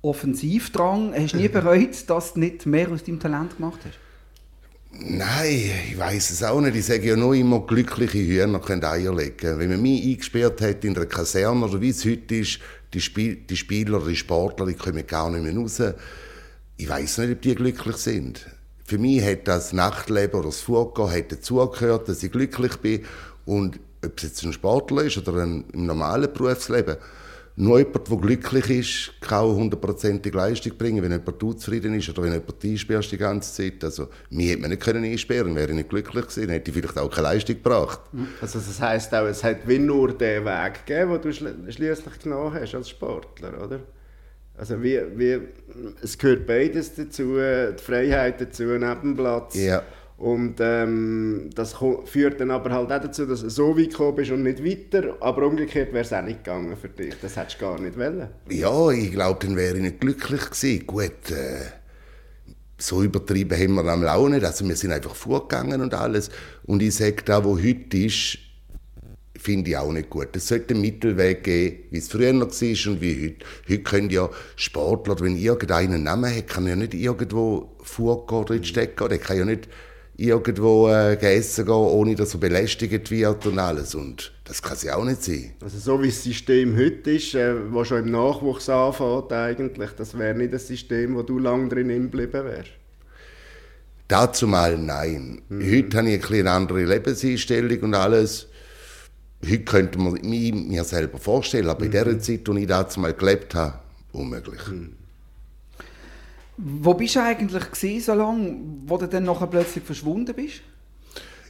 Offensivdrang. 0.02 1.14
Hast 1.16 1.34
du 1.34 1.38
nie 1.38 1.48
bereut, 1.48 2.10
dass 2.10 2.34
du 2.34 2.42
nicht 2.42 2.66
mehr 2.66 2.92
aus 2.92 3.04
deinem 3.04 3.20
Talent 3.20 3.58
gemacht 3.58 3.80
hast? 3.86 3.98
Nein, 4.94 5.72
ich 5.90 5.98
weiß 5.98 6.32
es 6.32 6.44
auch 6.44 6.60
nicht. 6.60 6.76
Ich 6.76 6.86
sage 6.86 7.08
ja 7.08 7.16
nur 7.16 7.34
immer, 7.34 7.62
glückliche 7.62 8.18
Hühner 8.18 8.60
können 8.60 8.84
Eier 8.84 9.16
legen. 9.16 9.58
Wenn 9.58 9.70
man 9.70 9.82
mich 9.82 10.04
eingesperrt 10.04 10.62
hat 10.62 10.84
in 10.84 10.96
einer 10.96 11.06
Kaserne 11.06 11.66
oder 11.66 11.80
wie 11.80 11.90
es 11.90 12.06
heute 12.06 12.36
ist, 12.36 12.60
die, 12.94 13.00
Spiel 13.00 13.36
die 13.36 13.56
Spieler, 13.56 14.02
die 14.06 14.18
Sportler, 14.18 14.66
die 14.66 14.74
kommen 14.74 15.08
gar 15.08 15.30
nicht 15.32 15.44
mehr 15.44 15.56
raus. 15.56 15.82
Ich 16.76 16.90
weiß 16.90 17.20
nicht, 17.20 17.32
ob 17.32 17.42
die 17.42 17.56
glücklich 17.56 17.96
sind. 17.98 18.46
Für 18.86 18.98
mich 18.98 19.24
hat 19.24 19.48
das 19.48 19.72
Nachtleben 19.72 20.40
oder 20.40 20.50
das 20.50 20.60
Vorgehen 20.60 21.26
dazugehört, 21.30 22.10
dass 22.10 22.22
ich 22.24 22.32
glücklich 22.32 22.76
bin. 22.78 23.06
Und 23.46 23.80
ob 24.04 24.18
es 24.18 24.24
jetzt 24.24 24.44
ein 24.44 24.52
Sportler 24.52 25.04
ist 25.04 25.18
oder 25.18 25.44
ein, 25.44 25.64
im 25.72 25.86
normalen 25.86 26.32
Berufsleben, 26.34 26.98
nur 27.56 27.80
jemand, 27.80 28.10
der 28.10 28.18
glücklich 28.18 28.70
ist, 28.70 29.22
kann 29.22 29.46
hundertprozentige 29.46 30.38
Leistung 30.38 30.78
bringen, 30.78 31.04
wenn 31.04 31.12
jemand 31.12 31.44
unzufrieden 31.44 31.94
ist 31.96 32.10
oder 32.10 32.24
wenn 32.24 32.34
jemand 32.34 32.64
einsperrst 32.64 33.12
die 33.12 33.18
ganze 33.18 33.54
Zeit. 33.54 33.84
Also, 33.84 34.08
mich 34.30 34.50
hätte 34.50 34.62
man 34.62 34.70
nicht 34.70 34.82
können 34.82 35.04
einsperren 35.04 35.56
wäre 35.56 35.70
ich 35.70 35.76
nicht 35.76 35.90
glücklich 35.90 36.28
gewesen, 36.28 36.50
hätte 36.50 36.72
ich 36.72 36.78
vielleicht 36.78 36.98
auch 36.98 37.10
keine 37.10 37.28
Leistung 37.28 37.56
gebracht. 37.56 38.00
Also 38.42 38.60
das 38.60 38.82
heisst 38.82 39.14
auch, 39.14 39.26
es 39.26 39.44
hat 39.44 39.68
wie 39.68 39.80
nur 39.80 40.18
den 40.18 40.46
Weg 40.46 40.86
gegeben, 40.86 41.12
den 41.12 41.22
du 41.22 41.72
schließlich 41.72 42.20
genommen 42.20 42.54
hast 42.54 42.74
als 42.74 42.90
Sportler, 42.90 43.64
oder? 43.64 43.80
Also 44.58 44.82
wie, 44.82 45.00
wie, 45.16 45.40
es 46.02 46.18
gehört 46.18 46.46
beides 46.46 46.94
dazu, 46.96 47.36
die 47.38 47.82
Freiheit 47.82 48.40
dazu, 48.42 48.64
neben 48.64 49.02
dem 49.02 49.16
Platz. 49.16 49.56
Ja. 49.56 49.84
Und 50.22 50.58
ähm, 50.60 51.50
das 51.56 51.76
führt 52.06 52.40
dann 52.40 52.52
aber 52.52 52.70
halt 52.70 52.92
auch 52.92 53.02
dazu, 53.02 53.26
dass 53.26 53.42
du 53.42 53.50
so 53.50 53.76
weit 53.76 53.90
gekommen 53.90 54.18
bist 54.18 54.30
und 54.30 54.44
nicht 54.44 54.64
weiter. 54.64 55.16
Aber 55.20 55.48
umgekehrt 55.48 55.92
wäre 55.94 56.04
es 56.04 56.14
auch 56.14 56.22
nicht 56.22 56.44
gegangen 56.44 56.78
für 56.78 56.90
dich. 56.90 57.16
Das 57.20 57.38
hättest 57.38 57.60
du 57.60 57.66
gar 57.66 57.82
nicht 57.82 57.98
wollen. 57.98 58.28
Ja, 58.48 58.92
ich 58.92 59.12
glaube, 59.12 59.44
dann 59.44 59.56
wäre 59.56 59.78
ich 59.78 59.82
nicht 59.82 60.00
glücklich 60.00 60.42
gewesen. 60.42 60.86
Gut, 60.86 61.32
äh, 61.32 61.66
so 62.78 63.02
übertrieben 63.02 63.58
haben 63.58 63.84
wir 63.84 63.92
am 63.92 64.04
auch 64.06 64.30
nicht. 64.30 64.46
Also 64.46 64.68
wir 64.68 64.76
sind 64.76 64.92
einfach 64.92 65.16
vorgegangen 65.16 65.82
und 65.82 65.96
alles. 65.96 66.30
Und 66.66 66.84
ich 66.84 66.94
sage, 66.94 67.24
da 67.26 67.44
wo 67.44 67.58
heute 67.58 67.98
ist, 67.98 68.38
finde 69.40 69.72
ich 69.72 69.78
auch 69.78 69.92
nicht 69.92 70.12
gut. 70.12 70.36
Es 70.36 70.50
sollte 70.50 70.76
einen 70.76 70.82
Mittelweg 70.82 71.44
geben, 71.44 71.78
wie 71.90 71.98
es 71.98 72.10
früher 72.10 72.32
noch 72.32 72.52
war 72.52 72.92
und 72.94 73.02
wie 73.02 73.26
heute. 73.26 73.46
Heute 73.68 73.82
können 73.82 74.12
ja 74.12 74.30
Sportler, 74.56 75.20
wenn 75.20 75.36
irgendeiner 75.36 75.96
einen 75.96 76.04
Namen 76.04 76.36
hat, 76.36 76.48
kann 76.48 76.68
ja 76.68 76.76
nicht 76.76 76.94
irgendwo 76.94 77.72
vorgehen 77.82 78.46
drin 78.46 78.64
stecken. 78.64 79.10
Der 79.10 79.18
kann 79.18 79.40
ja 79.40 79.46
nicht 79.46 79.68
irgendwo 80.22 80.88
äh, 80.88 81.16
essen 81.16 81.66
gehen, 81.66 81.74
ohne 81.74 82.16
dass 82.16 82.34
er 82.34 82.40
belästigt 82.40 83.10
wird 83.10 83.46
und 83.48 83.58
alles. 83.58 83.96
Und 83.96 84.32
das 84.44 84.62
kann 84.62 84.74
es 84.74 84.84
ja 84.84 84.96
auch 84.96 85.04
nicht 85.04 85.24
sein. 85.24 85.54
Also 85.62 85.80
so 85.80 86.02
wie 86.02 86.08
das 86.10 86.24
System 86.24 86.78
heute 86.78 87.12
ist, 87.12 87.34
äh, 87.34 87.56
das 87.74 87.88
schon 87.88 88.06
im 88.06 88.12
Nachwuchs 88.12 88.70
anfängt 88.70 89.34
eigentlich, 89.34 89.92
das 89.98 90.18
wäre 90.18 90.38
nicht 90.38 90.54
das 90.54 90.68
System, 90.68 91.16
wo 91.16 91.24
du 91.24 91.40
lange 91.40 91.70
drin 91.70 91.88
geblieben 91.88 92.46
wärst? 92.46 92.72
Dazu 94.08 94.46
mal 94.46 94.78
nein. 94.78 95.42
Mhm. 95.50 95.72
Heute 95.72 95.98
habe 95.98 96.10
ich 96.10 96.32
eine 96.32 96.52
andere 96.52 96.84
Lebenseinstellung 96.84 97.80
und 97.80 97.96
alles. 97.96 98.48
Heute 99.44 99.64
könnte 99.64 99.98
man 99.98 100.20
mir 100.22 100.84
selber 100.84 101.18
vorstellen, 101.18 101.70
aber 101.70 101.80
mhm. 101.80 101.86
in 101.86 101.92
der 101.92 102.20
Zeit, 102.20 102.48
in 102.48 102.54
der 102.54 102.56
ich 102.58 102.68
dazu 102.68 103.00
mal 103.00 103.14
gelebt 103.14 103.56
habe, 103.56 103.80
unmöglich. 104.12 104.68
Mhm. 104.68 105.01
Wo 106.58 106.94
bist 106.94 107.16
du 107.16 107.24
eigentlich 107.24 107.72
gewesen, 107.72 108.04
so 108.04 108.14
lange, 108.14 108.56
wo 108.86 108.98
du 108.98 109.08
dann 109.08 109.24
nachher 109.24 109.48
plötzlich 109.48 109.84
verschwunden 109.84 110.36
bist? 110.36 110.62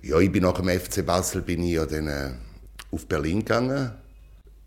Ja, 0.04 0.20
ich 0.20 0.32
bin 0.32 0.44
nach 0.44 0.60
dem 0.60 0.70
FC 0.70 1.06
Basel 1.06 1.42
bin 1.42 1.64
ich 1.64 1.74
ja 1.74 1.86
dann, 1.86 2.08
äh, 2.08 2.32
auf 2.92 3.08
Berlin 3.08 3.40
gegangen. 3.40 3.92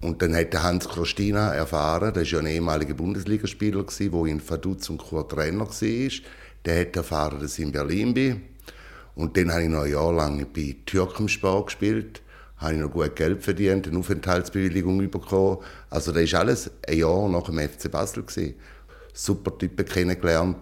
Und 0.00 0.20
dann 0.20 0.36
hat 0.36 0.54
Hans 0.54 0.88
Christina 0.88 1.54
erfahren, 1.54 2.12
der 2.12 2.22
war 2.22 2.28
ja 2.28 2.38
ein 2.40 2.46
ehemaliger 2.46 2.94
Bundesligaspieler, 2.94 3.84
der 3.84 4.24
in 4.26 4.48
Vaduz 4.48 4.90
und 4.90 5.02
Chur 5.02 5.26
Trainer 5.26 5.66
war. 5.66 6.10
Der 6.64 6.80
hat 6.80 6.96
erfahren, 6.96 7.40
dass 7.40 7.58
ich 7.58 7.64
in 7.64 7.72
Berlin 7.72 8.12
bin. 8.12 8.42
Und 9.14 9.36
dann 9.36 9.50
habe 9.50 9.62
ich 9.62 9.68
noch 9.68 9.82
ein 9.82 9.92
Jahr 9.92 10.12
lang 10.12 10.46
bei 10.54 10.76
Türkensport 10.84 11.66
gespielt. 11.66 12.20
Habe 12.58 12.74
ich 12.74 12.80
noch 12.80 12.90
gut 12.90 13.16
Geld 13.16 13.42
verdient, 13.42 13.88
eine 13.88 13.98
Aufenthaltsbewilligung 13.98 15.10
bekommen. 15.10 15.58
Also 15.90 16.12
das 16.12 16.32
war 16.32 16.40
alles 16.40 16.70
ein 16.86 16.98
Jahr 16.98 17.28
nach 17.28 17.44
dem 17.44 17.58
FC 17.58 17.90
Basel. 17.90 18.24
Gewesen 18.24 18.54
super 19.14 19.56
Typen 19.56 19.86
kennengelernt. 19.86 20.58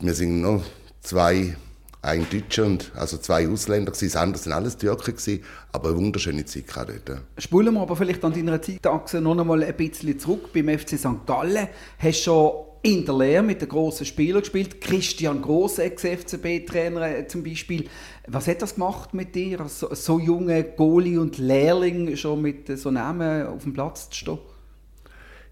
Wir 0.00 0.14
sind 0.14 0.40
noch 0.40 0.62
zwei, 1.00 1.56
ein 2.00 2.26
Deutscher 2.30 2.64
und 2.64 2.92
also 2.94 3.18
zwei 3.18 3.48
Ausländer 3.48 3.92
gewesen. 3.92 4.12
Das 4.12 4.22
andere 4.22 4.42
sind 4.42 4.52
alles 4.52 4.76
Türken 4.76 5.40
aber 5.72 5.88
eine 5.90 5.98
wunderschöne 5.98 6.44
Zeit 6.44 6.64
dort. 6.74 7.22
Spulen 7.36 7.74
wir 7.74 7.80
aber 7.80 7.96
vielleicht 7.96 8.24
an 8.24 8.32
deiner 8.32 8.62
Zeitachse 8.62 9.20
noch 9.20 9.38
einmal 9.38 9.62
ein 9.62 9.76
bisschen 9.76 10.18
zurück. 10.18 10.52
Beim 10.52 10.68
FC 10.68 10.98
St. 10.98 11.26
Gallen 11.26 11.68
hast 11.98 12.20
du 12.20 12.22
schon 12.22 12.52
in 12.82 13.04
der 13.04 13.16
Lehre 13.16 13.42
mit 13.42 13.60
den 13.60 13.68
grossen 13.68 14.06
Spielern 14.06 14.40
gespielt. 14.40 14.80
Christian 14.80 15.42
Gross, 15.42 15.78
Ex-FCB-Trainer 15.78 17.18
äh, 17.18 17.26
zum 17.26 17.42
Beispiel. 17.42 17.88
Was 18.28 18.46
hat 18.46 18.62
das 18.62 18.74
gemacht 18.74 19.14
mit 19.14 19.34
dir, 19.34 19.66
so, 19.68 19.92
so 19.94 20.20
junge 20.20 20.62
Goalie 20.62 21.18
und 21.18 21.38
Lehrling 21.38 22.16
schon 22.16 22.40
mit 22.42 22.78
so 22.78 22.90
Namen 22.90 23.46
auf 23.46 23.64
dem 23.64 23.72
Platz 23.72 24.10
zu 24.10 24.16
stehen? 24.16 24.38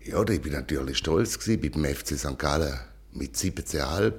Ja, 0.09 0.23
ich 0.23 0.41
bin 0.41 0.53
natürlich 0.53 0.99
stolz 0.99 1.37
gewesen. 1.37 1.73
Beim 1.73 1.85
FC 1.85 2.17
St. 2.17 2.39
Gallen 2.39 2.79
mit 3.13 3.35
17,5 3.35 4.13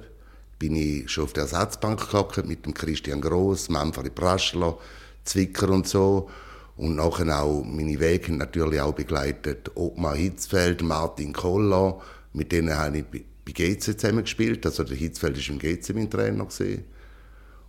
bin 0.58 0.76
ich 0.76 1.08
schon 1.08 1.24
auf 1.24 1.32
der 1.32 1.44
Ersatzbank 1.44 2.10
gehockt 2.10 2.46
mit 2.46 2.66
dem 2.66 2.74
Christian 2.74 3.22
Gross, 3.22 3.70
Manfred 3.70 4.14
Praschler, 4.14 4.76
Zwicker 5.24 5.70
und 5.70 5.88
so. 5.88 6.28
Und 6.76 6.96
nachher 6.96 7.42
auch 7.42 7.64
meine 7.64 7.98
Wege 8.00 8.34
natürlich 8.34 8.82
auch 8.82 8.92
begleitet 8.92 9.70
Ottmar 9.76 10.14
Hitzfeld, 10.14 10.82
Martin 10.82 11.32
Koller. 11.32 12.02
Mit 12.34 12.52
denen 12.52 12.76
habe 12.76 12.98
ich 12.98 13.04
bei 13.06 13.52
GC 13.52 13.98
zusammen 13.98 14.24
gespielt. 14.24 14.66
Also 14.66 14.84
der 14.84 14.96
Hitzfeld 14.96 15.38
war 15.38 15.54
im 15.54 15.58
GC 15.58 15.94
mein 15.94 16.10
Trainer. 16.10 16.44
Gewesen. 16.44 16.84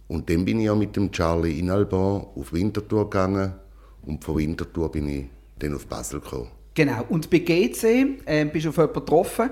Und 0.10 0.30
dann 0.30 0.44
bin 0.44 0.60
ich 0.60 0.70
auch 0.70 0.76
mit 0.76 0.94
dem 0.98 1.10
Charlie 1.14 1.58
Inalban 1.58 2.26
auf 2.36 2.52
Winterthur 2.52 3.10
gegangen. 3.10 3.54
Und 4.02 4.26
von 4.26 4.36
Winterthur 4.36 4.92
bin 4.92 5.08
ich 5.08 5.26
dann 5.58 5.74
auf 5.74 5.88
Basel 5.88 6.20
gekommen. 6.20 6.59
Genau. 6.74 7.04
Und 7.10 7.30
bei 7.30 7.40
GC 7.40 8.22
äh, 8.26 8.46
bist 8.46 8.66
du 8.66 8.70
auf 8.70 8.78
jemanden 8.78 8.94
getroffen, 8.94 9.50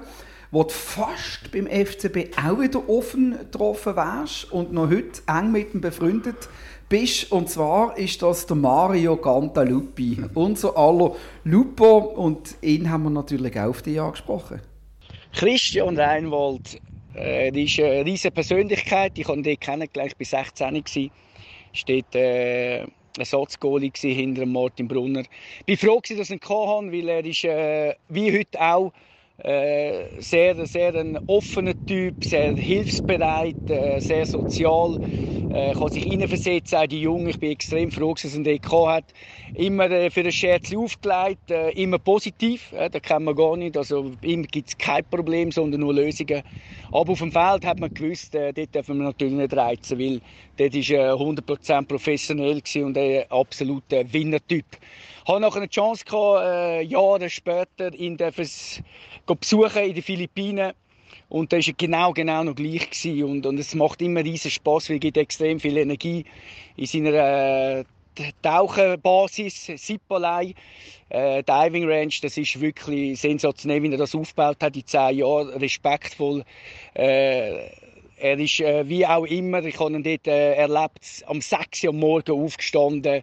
wo 0.52 0.64
du 0.64 0.70
fast 0.70 1.52
beim 1.52 1.68
FCB 1.68 2.38
auch 2.38 2.60
wieder 2.60 2.88
offen 2.90 3.38
getroffen 3.38 3.96
wärst 3.96 4.52
und 4.52 4.72
noch 4.72 4.90
heute 4.90 5.22
eng 5.28 5.52
mit 5.52 5.74
ihm 5.74 5.82
befreundet 5.82 6.48
bist. 6.88 7.32
Und 7.32 7.50
zwar 7.50 7.98
ist 7.98 8.22
das 8.22 8.46
der 8.46 8.56
Mario 8.56 9.18
Gantalupi, 9.18 10.24
unser 10.34 10.78
aller 10.78 11.16
Lupo. 11.44 11.98
Und 11.98 12.56
ihn 12.62 12.90
haben 12.90 13.04
wir 13.04 13.10
natürlich 13.10 13.60
auch 13.60 13.70
auf 13.70 13.82
dich 13.82 14.00
angesprochen. 14.00 14.62
Christian 15.34 15.98
Reinwald 15.98 16.80
äh, 17.16 17.50
ist 17.50 17.80
eine 17.80 18.06
riesige 18.06 18.32
Persönlichkeit. 18.32 19.18
Ich 19.18 19.28
habe 19.28 19.40
ihn 19.40 19.60
kennengelernt, 19.60 20.16
ich 20.18 20.32
war 20.32 20.44
16. 20.44 21.12
Steht, 21.74 22.16
äh, 22.16 22.88
Ersatzgoalie 23.20 23.92
hinter 24.02 24.46
Martin 24.46 24.88
Brunner. 24.88 25.24
Ich 25.66 25.82
war 25.84 25.94
froh, 25.94 26.02
dass 26.02 26.30
ich 26.30 26.32
ihn 26.32 26.40
hatte, 26.42 26.92
weil 26.92 27.10
er 27.10 27.26
ist, 27.26 27.44
äh, 27.44 27.96
wie 28.10 28.38
heute 28.38 28.62
auch 28.62 28.92
äh, 29.44 30.20
sehr, 30.20 30.65
sehr 30.65 30.96
ein 30.96 31.20
offener 31.27 31.74
Typ, 31.86 32.24
sehr 32.24 32.56
hilfsbereit, 32.56 33.70
äh, 33.70 34.00
sehr 34.00 34.25
sozial, 34.25 35.00
äh, 35.53 35.74
kann 35.74 35.89
sich 35.89 36.03
hineinversetzen, 36.03 36.77
auch 36.79 36.88
die 36.88 37.01
Jungen. 37.01 37.27
Ich 37.27 37.39
bin 37.39 37.51
extrem 37.51 37.91
froh, 37.91 38.13
dass 38.13 38.25
er 38.25 38.36
ihn 38.36 38.44
dort 38.44 38.88
hat. 38.88 39.06
Immer 39.53 39.91
äh, 39.91 40.10
für 40.10 40.22
ein 40.22 40.32
Scherz 40.32 40.74
aufgelegt, 40.75 41.51
äh, 41.51 41.70
immer 41.72 42.00
positiv, 42.00 42.72
äh, 42.74 42.89
das 42.89 43.01
kennen 43.03 43.25
wir 43.25 43.36
gar 43.36 43.56
nicht. 43.58 43.77
Also 43.77 44.12
immer 44.22 44.48
gibt 44.48 44.70
es 44.70 44.77
kein 44.77 45.06
Problem, 45.06 45.51
sondern 45.51 45.82
nur 45.82 45.94
Lösungen. 45.94 46.41
Aber 46.91 47.12
auf 47.12 47.20
dem 47.20 47.32
Feld 47.32 47.63
hat 47.65 47.79
man 47.79 47.94
gewusst, 47.94 48.34
äh, 48.34 48.51
dort 48.51 48.74
dürfen 48.74 48.98
wir 48.98 49.06
natürlich 49.06 49.34
nicht 49.34 49.56
reizen, 49.56 50.00
weil 50.00 50.20
dort 50.58 50.74
war 50.74 51.29
äh, 51.29 51.32
100% 51.32 51.86
professionell 51.86 52.62
und 52.84 52.98
ein 52.98 53.24
absoluter 53.29 54.12
Winnertyp. 54.12 54.65
Ich 55.27 55.34
hatte 55.34 55.41
nachher 55.41 55.58
eine 55.58 55.70
Chance, 55.70 56.06
gehabt, 56.06 56.41
äh, 56.41 56.82
Jahre 56.84 57.29
später 57.29 57.94
ihn 57.94 58.15
besuchen 59.36 59.84
in 59.84 59.94
den 59.94 60.04
Philippinen. 60.04 60.74
Und 61.30 61.52
da 61.52 61.58
war 61.58 61.74
genau, 61.78 62.14
genau 62.14 62.44
noch 62.44 62.56
gleich. 62.56 63.06
Und, 63.06 63.46
und 63.46 63.60
es 63.60 63.76
macht 63.76 64.02
immer 64.02 64.24
riesen 64.24 64.52
Spass, 64.52 64.90
weil 64.90 65.00
er 65.04 65.18
extrem 65.18 65.60
viel 65.60 65.78
Energie 65.78 66.26
in 66.78 66.86
seiner 66.86 67.14
äh, 67.14 67.84
Tauchenbasis, 68.42 69.72
Sipolei, 69.76 70.54
äh, 71.10 71.44
Diving 71.44 71.88
Range, 71.88 72.14
das 72.22 72.38
ist 72.38 72.60
wirklich 72.60 73.20
sensationell, 73.20 73.84
wie 73.84 73.92
er 73.92 73.98
das 73.98 74.16
aufgebaut 74.16 74.58
hat 74.62 74.76
in 74.76 74.86
zehn 74.86 75.18
Jahren, 75.18 75.50
respektvoll. 75.50 76.44
Äh, 76.94 77.70
er 78.20 78.40
ist 78.40 78.60
äh, 78.60 78.88
wie 78.90 79.06
auch 79.06 79.26
immer, 79.26 79.64
ich 79.64 79.80
habe 79.80 79.94
ihn 79.94 80.04
dort 80.04 80.28
äh, 80.28 80.56
erlebt, 80.56 81.24
am 81.28 81.40
6 81.40 81.84
Uhr 81.84 81.90
am 81.92 82.00
Morgen 82.00 82.32
aufgestanden, 82.32 83.22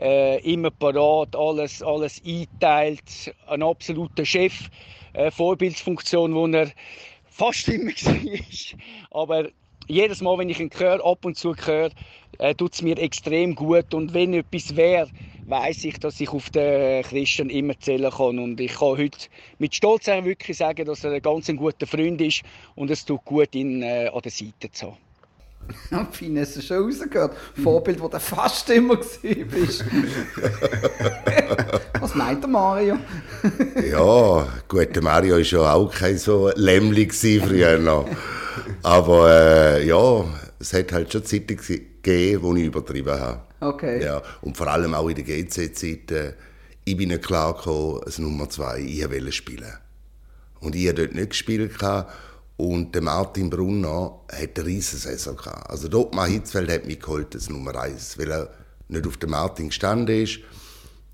äh, 0.00 0.38
immer 0.52 0.70
parat, 0.70 1.34
alles, 1.34 1.82
alles 1.82 2.22
einteilt, 2.24 3.34
ein 3.48 3.62
absoluter 3.62 4.24
Chef, 4.24 4.68
äh, 5.16 5.30
Vorbildsfunktion, 5.30 6.34
wo 6.34 6.46
er 6.46 6.70
fast 7.24 7.68
immer 7.68 7.90
war. 7.92 8.78
Aber 9.10 9.48
jedes 9.88 10.20
Mal, 10.20 10.38
wenn 10.38 10.48
ich 10.48 10.60
ihn 10.60 10.70
höre, 10.76 11.04
ab 11.04 11.24
und 11.24 11.36
zu 11.36 11.54
höre, 11.54 11.90
äh, 12.38 12.54
tut 12.54 12.74
es 12.74 12.82
mir 12.82 12.98
extrem 12.98 13.54
gut. 13.54 13.94
Und 13.94 14.14
wenn 14.14 14.34
etwas 14.34 14.76
wäre, 14.76 15.08
weiß 15.46 15.84
ich, 15.84 15.98
dass 15.98 16.20
ich 16.20 16.28
auf 16.30 16.50
den 16.50 17.02
Christian 17.04 17.50
immer 17.50 17.78
zählen 17.78 18.10
kann. 18.10 18.38
Und 18.38 18.60
ich 18.60 18.74
kann 18.74 18.98
heute 18.98 19.28
mit 19.58 19.74
Stolz 19.74 20.06
wirklich 20.06 20.56
sagen, 20.56 20.84
dass 20.84 21.04
er 21.04 21.12
ein 21.12 21.22
ganz 21.22 21.46
guter 21.46 21.86
Freund 21.86 22.20
ist 22.20 22.42
und 22.74 22.90
es 22.90 23.04
tut 23.04 23.24
gut, 23.24 23.54
ihn 23.54 23.82
äh, 23.82 24.10
an 24.12 24.22
der 24.22 24.32
Seite 24.32 24.70
zu 24.70 24.86
haben. 24.86 25.05
Ja, 25.90 26.06
fein 26.10 26.38
hast 26.38 26.56
du 26.56 26.62
schon 26.62 26.84
rausgehört. 26.84 27.36
Vorbild, 27.62 28.00
wo 28.00 28.08
du 28.08 28.18
fast 28.20 28.70
immer 28.70 28.96
bist. 28.96 29.20
Was 32.00 32.14
meint 32.14 32.42
der 32.42 32.50
Mario? 32.50 32.98
ja, 33.90 34.48
gut, 34.68 34.94
der 34.94 35.02
Mario 35.02 35.36
war 35.36 35.42
ja 35.42 35.72
auch 35.72 35.94
kein 35.94 36.18
so 36.18 36.50
Lämmli 36.54 37.08
früher 37.10 37.78
noch. 37.78 38.06
Aber 38.82 39.30
äh, 39.30 39.86
ja, 39.86 40.24
es 40.58 40.72
hat 40.72 40.92
halt 40.92 41.12
schon 41.12 41.24
Zeiten 41.24 41.56
gegeben, 41.56 42.42
wo 42.42 42.54
ich 42.54 42.64
übertrieben 42.64 43.18
habe. 43.18 43.42
Okay. 43.60 44.04
Ja, 44.04 44.22
und 44.42 44.56
vor 44.56 44.68
allem 44.68 44.94
auch 44.94 45.08
in 45.08 45.16
der 45.16 45.24
GC-Zeit. 45.24 46.10
Äh, 46.10 46.32
ich 46.84 46.96
bin 46.96 47.08
nicht 47.08 47.24
klar 47.24 47.54
gekommen, 47.54 48.00
als 48.04 48.20
Nummer 48.20 48.48
zwei, 48.48 48.78
ich 48.78 49.10
wollte 49.10 49.32
spielen. 49.32 49.72
Und 50.60 50.76
ich 50.76 50.86
habe 50.86 51.02
dort 51.02 51.14
nicht 51.14 51.30
gespielt. 51.30 51.72
Und 52.56 52.94
der 52.94 53.02
Martin 53.02 53.50
Brunner 53.50 54.20
hat 54.32 54.58
eine 54.58 54.66
riesige 54.66 54.96
Saison 54.96 55.36
gehabt. 55.36 55.68
Also 55.68 55.88
der 55.88 56.00
Ottmar 56.00 56.26
Hitzfeld 56.26 56.70
hat 56.70 56.86
mich 56.86 57.00
geholt 57.00 57.34
als 57.34 57.50
Nummer 57.50 57.78
eins, 57.78 58.16
weil 58.18 58.30
er 58.30 58.50
nicht 58.88 59.06
auf 59.06 59.18
den 59.18 59.30
Martin 59.30 59.68
gestanden 59.68 60.22
ist. 60.22 60.40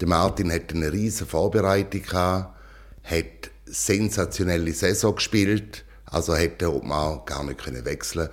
Der 0.01 0.09
Martin 0.09 0.53
hat 0.53 0.73
eine 0.73 0.93
riesige 0.93 1.27
Vorbereitung 1.27 2.03
gehabt, 2.03 2.57
hat 3.03 3.51
sensationelle 3.67 4.73
Saison 4.73 5.15
gespielt, 5.15 5.85
also 6.07 6.35
hätte 6.35 6.73
Ottmar 6.73 7.25
gar 7.25 7.43
nicht 7.45 7.59
können 7.63 7.85
wechseln 7.85 8.29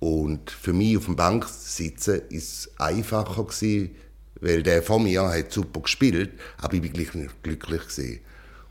und 0.00 0.50
für 0.50 0.72
mich 0.72 0.96
auf 0.96 1.06
der 1.06 1.12
Bank 1.12 1.46
sitzen 1.46 2.22
ist 2.30 2.70
einfacher 2.78 3.44
gewesen, 3.44 3.94
weil 4.40 4.62
der 4.62 4.82
von 4.82 5.02
mir 5.02 5.28
hat 5.28 5.52
super 5.52 5.80
gespielt, 5.80 6.32
aber 6.56 6.74
ich 6.74 6.80
bin 6.80 6.92
glücklich, 6.94 7.30
glücklich 7.42 7.82
gewesen. 7.82 8.20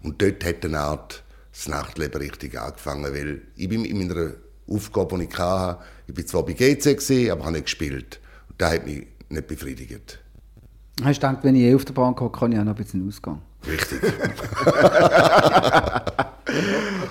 Und 0.01 0.21
dort 0.21 0.43
hat 0.43 0.65
eine 0.65 0.79
Art 0.79 1.23
das 1.51 1.67
Nachtleben 1.67 2.21
richtig 2.21 2.59
angefangen, 2.59 3.03
weil 3.13 3.41
ich 3.55 3.69
bin 3.69 3.85
in 3.85 4.07
meiner 4.07 4.33
Aufgabe, 4.67 5.17
die 5.17 5.25
ich 5.25 5.37
hatte, 5.37 5.81
ich 6.07 6.17
war 6.17 6.25
zwar 6.25 6.45
bei 6.45 6.53
GC, 6.53 6.83
gewesen, 6.83 7.31
aber 7.31 7.43
habe 7.43 7.53
nicht 7.53 7.65
gespielt. 7.65 8.19
Und 8.49 8.61
das 8.61 8.73
hat 8.73 8.85
mich 8.85 9.07
nicht 9.29 9.47
befriedigt. 9.47 10.19
Hast 11.03 11.23
du 11.23 11.27
gedacht, 11.27 11.43
wenn 11.43 11.55
ich 11.55 11.61
eh 11.63 11.75
auf 11.75 11.85
der 11.85 11.93
Bank 11.93 12.19
hocke, 12.19 12.39
kann 12.39 12.51
ich 12.51 12.59
auch 12.59 12.63
noch 12.63 12.75
ein 12.75 12.83
bisschen 12.83 13.07
ausgehen? 13.07 13.41
Richtig. 13.67 13.99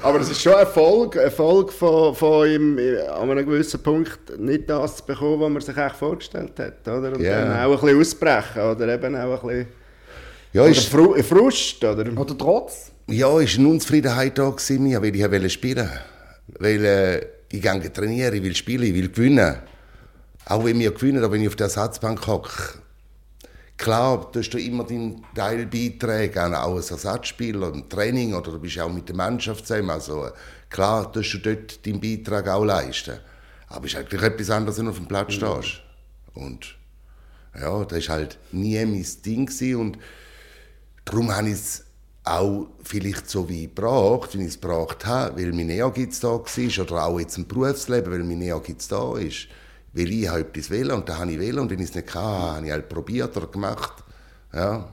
Aber 0.02 0.20
es 0.20 0.30
ist 0.30 0.40
schon 0.42 0.52
Erfolg, 0.54 1.16
Erfolg 1.16 1.72
von, 1.72 2.14
von 2.14 2.48
ihm, 2.48 2.78
an 3.12 3.30
einem 3.30 3.46
gewissen 3.46 3.82
Punkt 3.82 4.38
nicht 4.38 4.68
das 4.68 4.96
zu 4.96 5.04
bekommen, 5.06 5.40
was 5.40 5.50
man 5.50 5.60
sich 5.62 5.76
eigentlich 5.76 5.92
vorgestellt 5.98 6.58
hat. 6.58 6.86
Oder? 6.88 7.12
Und 7.12 7.20
Ja. 7.20 7.44
dann 7.44 7.64
auch 7.64 7.74
ein 7.74 7.80
bisschen 7.80 8.00
ausbrechen 8.00 8.62
oder 8.62 8.94
eben 8.94 9.16
auch 9.16 9.42
ein 9.44 9.48
bisschen 9.48 9.66
Ja, 10.52 10.62
oder 10.62 11.22
Frust. 11.22 11.84
Oder? 11.84 12.18
Oder 12.20 12.38
trotz? 12.38 12.92
Ja, 13.08 13.40
ist 13.40 13.58
eine 13.58 13.68
Unzufriedenheit 13.68 14.38
da 14.38 14.50
gewesen, 14.50 14.82
mir, 14.82 15.00
weil 15.02 15.16
ich 15.16 15.22
wollte 15.22 15.50
spielen 15.50 15.90
Weil 16.58 16.84
äh, 16.84 17.26
ich 17.50 17.62
gehe 17.62 17.92
trainieren, 17.92 18.34
ich 18.34 18.42
will 18.42 18.54
spielen, 18.54 18.84
ich 18.84 18.94
will 18.94 19.08
gewinnen. 19.08 19.56
Auch 20.44 20.64
wenn 20.64 20.78
wir 20.78 20.92
gewinnen, 20.92 21.24
aber 21.24 21.34
wenn 21.34 21.42
ich 21.42 21.48
auf 21.48 21.56
der 21.56 21.66
Ersatzbank 21.66 22.26
hocke, 22.26 22.78
klar, 23.76 24.30
tust 24.30 24.52
du 24.52 24.58
immer 24.58 24.84
deinen 24.84 25.24
Teil 25.34 25.66
beitragen, 25.66 26.54
auch 26.54 26.76
als 26.76 26.90
Ersatzspieler 26.90 27.72
im 27.72 27.88
Training 27.88 28.34
oder 28.34 28.52
du 28.52 28.58
bist 28.58 28.78
auch 28.78 28.92
mit 28.92 29.08
der 29.08 29.16
Mannschaft 29.16 29.66
zusammen. 29.66 29.90
Also, 29.90 30.26
äh, 30.26 30.32
klar, 30.68 31.10
tust 31.10 31.34
du 31.34 31.38
dort 31.38 31.86
deinen 31.86 32.00
Beitrag 32.00 32.48
auch 32.48 32.64
leisten. 32.64 33.18
Aber 33.68 33.86
es 33.86 33.92
ist 33.92 33.98
eigentlich 33.98 34.22
etwas 34.22 34.50
anderes, 34.50 34.78
wenn 34.78 34.86
du 34.86 34.90
auf 34.90 34.96
dem 34.96 35.08
Platz 35.08 35.34
stehst. 35.34 35.80
Und 36.34 36.76
ja, 37.58 37.84
das 37.84 38.08
war 38.08 38.16
halt 38.16 38.38
nie 38.52 38.84
mein 38.84 39.06
Ding. 39.24 39.46
Gewesen. 39.46 39.76
Und 39.76 39.98
darum 41.04 41.34
habe 41.34 41.48
ich 41.48 41.54
es 41.54 41.84
auch 42.30 42.66
vielleicht 42.82 43.28
so 43.28 43.48
wie 43.48 43.62
gebracht, 43.62 44.36
wie 44.36 44.42
ich 44.42 44.48
es 44.48 44.60
gebracht 44.60 45.06
habe, 45.06 45.40
weil 45.40 45.52
mein 45.52 45.70
Ehrgeiz 45.70 46.20
da 46.20 46.28
war 46.28 46.84
oder 46.84 47.04
auch 47.04 47.20
jetzt 47.20 47.36
im 47.38 47.46
Berufsleben, 47.46 48.12
weil 48.12 48.24
mein 48.24 48.42
Ehrgeiz 48.42 48.88
da 48.88 49.16
ist. 49.16 49.48
Weil 49.92 50.12
ich 50.12 50.28
habe 50.28 50.40
etwas 50.40 50.70
wählen 50.70 50.92
und 50.92 51.08
da 51.08 51.18
habe 51.18 51.32
ich 51.32 51.38
wählen 51.38 51.58
und 51.58 51.70
wenn 51.70 51.78
ich 51.78 51.88
es 51.88 51.94
nicht 51.94 52.14
hatte, 52.14 52.56
habe 52.56 52.66
ich 52.66 52.72
halt 52.72 52.88
probiert 52.88 53.36
oder 53.36 53.46
gemacht. 53.46 54.04
Ja. 54.52 54.92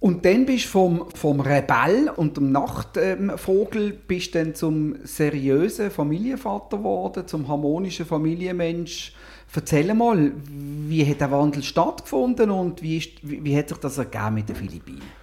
Und 0.00 0.24
dann 0.24 0.46
bist 0.46 0.64
du 0.64 0.68
vom, 0.68 1.10
vom 1.14 1.40
Rebell 1.40 2.10
und 2.16 2.38
dem 2.38 2.52
Nachtvogel 2.52 3.92
bist 3.92 4.34
dann 4.34 4.54
zum 4.54 4.96
seriösen 5.04 5.90
Familienvater 5.90 6.78
geworden, 6.78 7.26
zum 7.26 7.46
harmonischen 7.46 8.06
Familienmensch. 8.06 9.14
Erzähl 9.54 9.92
mal, 9.92 10.32
wie 10.46 11.04
hat 11.04 11.20
der 11.20 11.30
Wandel 11.30 11.62
stattgefunden 11.62 12.50
und 12.50 12.80
wie, 12.82 12.96
ist, 12.96 13.10
wie, 13.22 13.44
wie 13.44 13.56
hat 13.56 13.68
sich 13.68 13.78
das 13.78 13.98
ergeben 13.98 14.34
mit 14.34 14.48
den 14.48 14.56
Philippinen? 14.56 15.19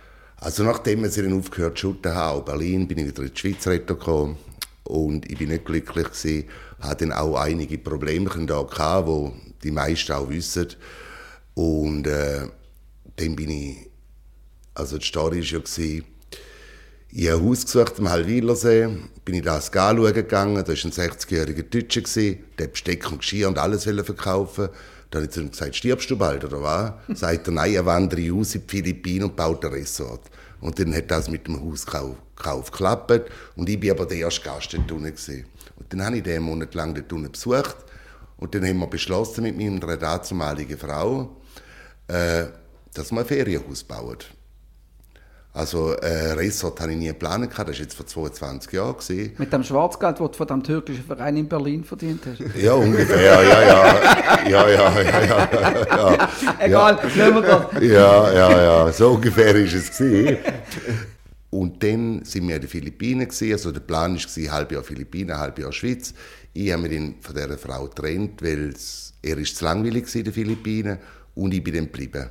Also 0.47 0.63
nachdem 0.63 1.03
wir 1.03 1.09
dann 1.09 1.37
aufgehört 1.37 1.83
haben, 2.05 2.39
in 2.39 2.45
Berlin, 2.45 2.87
bin 2.87 2.99
ich 2.99 3.07
wieder 3.07 3.23
in 3.23 3.33
die 3.33 3.37
Schweiz 3.37 3.65
gekommen 3.65 4.37
und 4.85 5.29
ich 5.29 5.37
bin 5.37 5.49
nicht 5.49 5.65
glücklich 5.65 6.07
gewesen, 6.07 6.45
hatte 6.79 7.05
dann 7.05 7.11
auch 7.11 7.35
einige 7.35 7.77
Probleme 7.77 8.29
da 8.29 8.61
gehabt, 8.61 9.07
wo 9.07 9.33
die 9.61 9.71
meisten 9.71 10.13
auch 10.13 10.29
wissen. 10.29 10.67
Und 11.53 12.07
äh, 12.07 12.47
dann 13.17 13.35
bin 13.35 13.49
ich, 13.49 13.89
also 14.73 14.97
die 14.97 15.05
Story 15.05 15.39
war 15.39 15.43
ja, 15.43 15.59
gewesen, 15.59 16.05
ich 17.09 17.29
habe 17.29 17.41
ein 17.41 17.49
Haus 17.49 17.65
gesucht 17.65 17.99
am 17.99 18.09
Halwilersee, 18.09 18.87
bin 19.25 19.35
ich 19.35 19.41
das 19.41 19.69
anschauen 19.73 20.13
gegangen, 20.13 20.63
da 20.63 20.69
war 20.69 20.75
ein 20.75 20.91
60-jähriger 20.91 21.63
Deutscher, 21.63 22.37
der 22.57 22.67
Besteck 22.67 23.11
und 23.11 23.19
Geschirr 23.19 23.49
und 23.49 23.57
alles 23.57 23.85
wollte 23.85 24.05
verkaufen. 24.05 24.69
Da 25.09 25.19
habe 25.19 25.25
ich 25.25 25.31
zu 25.31 25.41
ihm 25.41 25.51
gesagt, 25.51 25.75
stirbst 25.75 26.09
du 26.09 26.17
bald, 26.17 26.43
oder 26.43 26.61
was? 26.61 26.93
Sagt 27.19 27.47
er, 27.47 27.53
nein, 27.53 27.73
er 27.73 27.85
wandere 27.85 28.33
aus 28.33 28.55
in 28.55 28.61
die 28.61 28.69
Philippinen 28.69 29.25
und 29.25 29.35
baut 29.35 29.63
ein 29.63 29.71
Resort. 29.71 30.21
Und 30.59 30.79
dann 30.79 30.93
hat 30.95 31.11
das 31.11 31.29
mit 31.29 31.47
dem 31.47 31.61
Hauskauf 31.61 32.17
Kauf 32.37 32.71
geklappt 32.71 33.31
und 33.55 33.67
ich 33.67 33.81
war 33.83 33.91
aber 33.91 34.05
der 34.05 34.17
erste 34.17 34.41
Gast 34.41 34.73
dort 34.73 34.91
unten. 34.91 35.45
Und 35.75 35.93
dann 35.93 36.05
habe 36.05 36.17
ich 36.17 36.23
den 36.23 36.43
Monat 36.43 36.73
lang 36.75 36.93
dort 36.93 37.11
unten 37.11 37.31
besucht 37.31 37.77
und 38.37 38.53
dann 38.53 38.65
haben 38.65 38.77
wir 38.77 38.87
beschlossen 38.87 39.43
mit 39.43 39.57
meiner 39.57 39.97
dazumaligen 39.97 40.77
Frau, 40.77 41.35
äh, 42.07 42.45
dass 42.93 43.11
wir 43.11 43.19
ein 43.21 43.25
Ferienhaus 43.25 43.83
bauen. 43.83 44.17
Also 45.57 45.93
äh, 45.93 46.33
Resort 46.33 46.79
habe 46.81 46.91
ich 46.91 46.99
nie 46.99 47.07
geplant, 47.07 47.49
das 47.49 47.57
war 47.57 47.71
jetzt 47.71 47.95
vor 47.95 48.05
22 48.05 48.73
Jahren. 48.73 48.95
Gewesen. 48.95 49.31
Mit 49.39 49.51
dem 49.51 49.63
Schwarzgeld, 49.63 50.19
das 50.19 50.29
du 50.29 50.37
von 50.37 50.45
dem 50.45 50.61
türkischen 50.61 51.03
Verein 51.03 51.35
in 51.35 51.49
Berlin 51.49 51.83
verdient 51.83 52.21
hast? 52.27 52.43
Ja, 52.61 52.73
ungefähr, 52.73 53.41
ja, 53.41 53.41
ja. 53.41 54.47
Ja, 54.47 54.69
ja, 54.69 55.01
ja, 55.01 55.25
ja. 55.25 55.87
ja. 55.97 56.29
Egal, 56.59 56.99
lassen 57.01 57.17
wir 57.17 57.41
das. 57.41 57.81
Ja, 57.81 58.33
ja, 58.33 58.61
ja, 58.61 58.91
so 58.91 59.13
ungefähr 59.13 59.55
war 59.55 59.61
es. 59.61 59.97
Gewesen. 59.97 60.37
Und 61.49 61.81
dann 61.81 62.23
sind 62.23 62.47
wir 62.47 62.57
in 62.57 62.61
den 62.61 62.69
Philippinen. 62.69 63.27
Gewesen. 63.27 63.53
Also 63.53 63.71
der 63.71 63.79
Plan 63.79 64.15
war, 64.15 64.51
halbes 64.51 64.75
Jahr 64.75 64.83
Philippinen, 64.83 65.39
halbes 65.39 65.63
Jahr 65.63 65.73
Schweiz. 65.73 66.13
Ich 66.53 66.71
habe 66.71 66.83
mich 66.83 66.91
dann 66.91 67.15
von 67.19 67.33
dieser 67.33 67.57
Frau 67.57 67.85
getrennt, 67.87 68.43
weil 68.43 68.75
er 69.23 69.37
ist 69.39 69.57
zu 69.57 69.65
langweilig 69.65 70.05
war 70.05 70.15
in 70.17 70.23
den 70.23 70.33
Philippinen 70.33 70.97
und 71.33 71.51
ich 71.51 71.63
bin 71.63 71.73
dann 71.73 71.85
geblieben. 71.85 72.29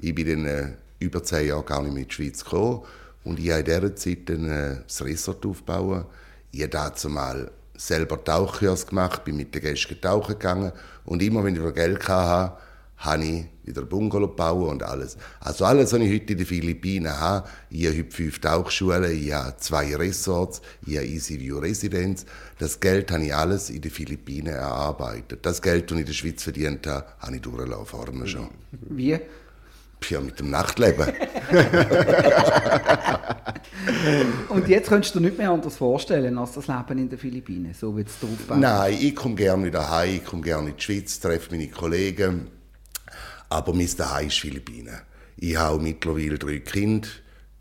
Ich 0.00 0.14
bin 0.14 0.26
dann 0.26 0.46
äh, 0.46 0.68
über 1.02 1.22
zehn 1.22 1.48
Jahre 1.48 1.64
gar 1.64 1.82
nicht 1.82 1.92
mehr 1.92 2.02
in 2.02 2.08
die 2.08 2.14
Schweiz 2.14 2.44
gekommen 2.44 2.82
und 3.24 3.38
ich 3.38 3.50
habe 3.50 3.60
in 3.60 3.64
dieser 3.66 3.96
Zeit 3.96 4.28
dann, 4.28 4.48
äh, 4.48 4.76
das 4.86 5.04
Resort 5.04 5.44
aufgebaut. 5.46 6.06
Ich 6.50 6.60
habe 6.62 6.70
dazu 6.70 7.08
mal 7.08 7.50
selber 7.76 8.22
Tauchkurs 8.22 8.86
gemacht, 8.86 9.24
bin 9.24 9.36
mit 9.36 9.54
den 9.54 9.62
Gästen 9.62 10.00
tauchen 10.00 10.38
gegangen 10.38 10.72
und 11.04 11.22
immer 11.22 11.42
wenn 11.44 11.54
ich 11.54 11.60
wieder 11.60 11.72
Geld 11.72 12.06
hatte, 12.08 12.56
habe 12.98 13.24
ich 13.24 13.44
wieder 13.64 13.82
Bungalow 13.82 14.28
bauen 14.28 14.70
und 14.70 14.82
alles. 14.82 15.16
Also 15.40 15.64
alles, 15.64 15.92
was 15.92 16.00
ich 16.00 16.12
heute 16.12 16.32
in 16.32 16.38
den 16.38 16.46
Philippinen 16.46 17.18
habe, 17.18 17.48
ich 17.70 17.86
habe 17.86 17.98
heute 17.98 18.10
fünf 18.10 18.40
Tauchschulen, 18.40 19.10
ich 19.12 19.32
habe 19.32 19.56
zwei 19.58 19.96
Resorts, 19.96 20.62
ich 20.86 20.96
habe 20.96 21.06
Easy 21.06 21.40
View 21.40 21.58
Residenz. 21.58 22.24
Das 22.58 22.78
Geld 22.78 23.10
habe 23.10 23.24
ich 23.24 23.34
alles 23.34 23.70
in 23.70 23.80
den 23.80 23.90
Philippinen 23.90 24.54
erarbeitet. 24.54 25.44
Das 25.44 25.62
Geld, 25.62 25.90
das 25.90 25.96
ich 25.96 26.00
in 26.00 26.06
der 26.06 26.12
Schweiz 26.12 26.42
verdient 26.42 26.86
habe, 26.86 27.06
habe 27.18 27.36
ich 27.36 27.42
durchlaufen 27.42 27.86
vorne 27.86 28.26
schon. 28.26 28.48
Wie? 28.70 29.18
Ja, 30.10 30.20
mit 30.20 30.38
dem 30.38 30.50
Nachtleben. 30.50 31.06
Und 34.48 34.68
jetzt 34.68 34.88
könntest 34.88 35.14
du 35.14 35.20
dir 35.20 35.26
nicht 35.26 35.38
mehr 35.38 35.50
anders 35.50 35.76
vorstellen 35.76 36.36
als 36.38 36.52
das 36.52 36.66
Leben 36.66 36.98
in 36.98 37.08
den 37.08 37.18
Philippinen, 37.18 37.74
so 37.74 37.96
wie 37.96 38.02
es 38.02 38.18
drauf. 38.20 38.56
Nein, 38.56 38.98
ich 39.00 39.16
komme 39.16 39.34
gerne 39.34 39.64
wieder 39.66 39.90
heim, 39.90 40.16
ich 40.16 40.24
komme 40.24 40.42
gerne 40.42 40.70
in 40.70 40.76
die 40.76 40.82
Schweiz, 40.82 41.18
treffe 41.20 41.52
meine 41.52 41.68
Kollegen. 41.68 42.48
Aber 43.48 43.74
mein 43.74 43.88
Zuhause 43.88 44.26
ist 44.26 44.38
Philippinen. 44.38 45.00
Ich 45.36 45.56
habe 45.56 45.82
mittlerweile 45.82 46.38
drei 46.38 46.58
Kinder. 46.60 47.08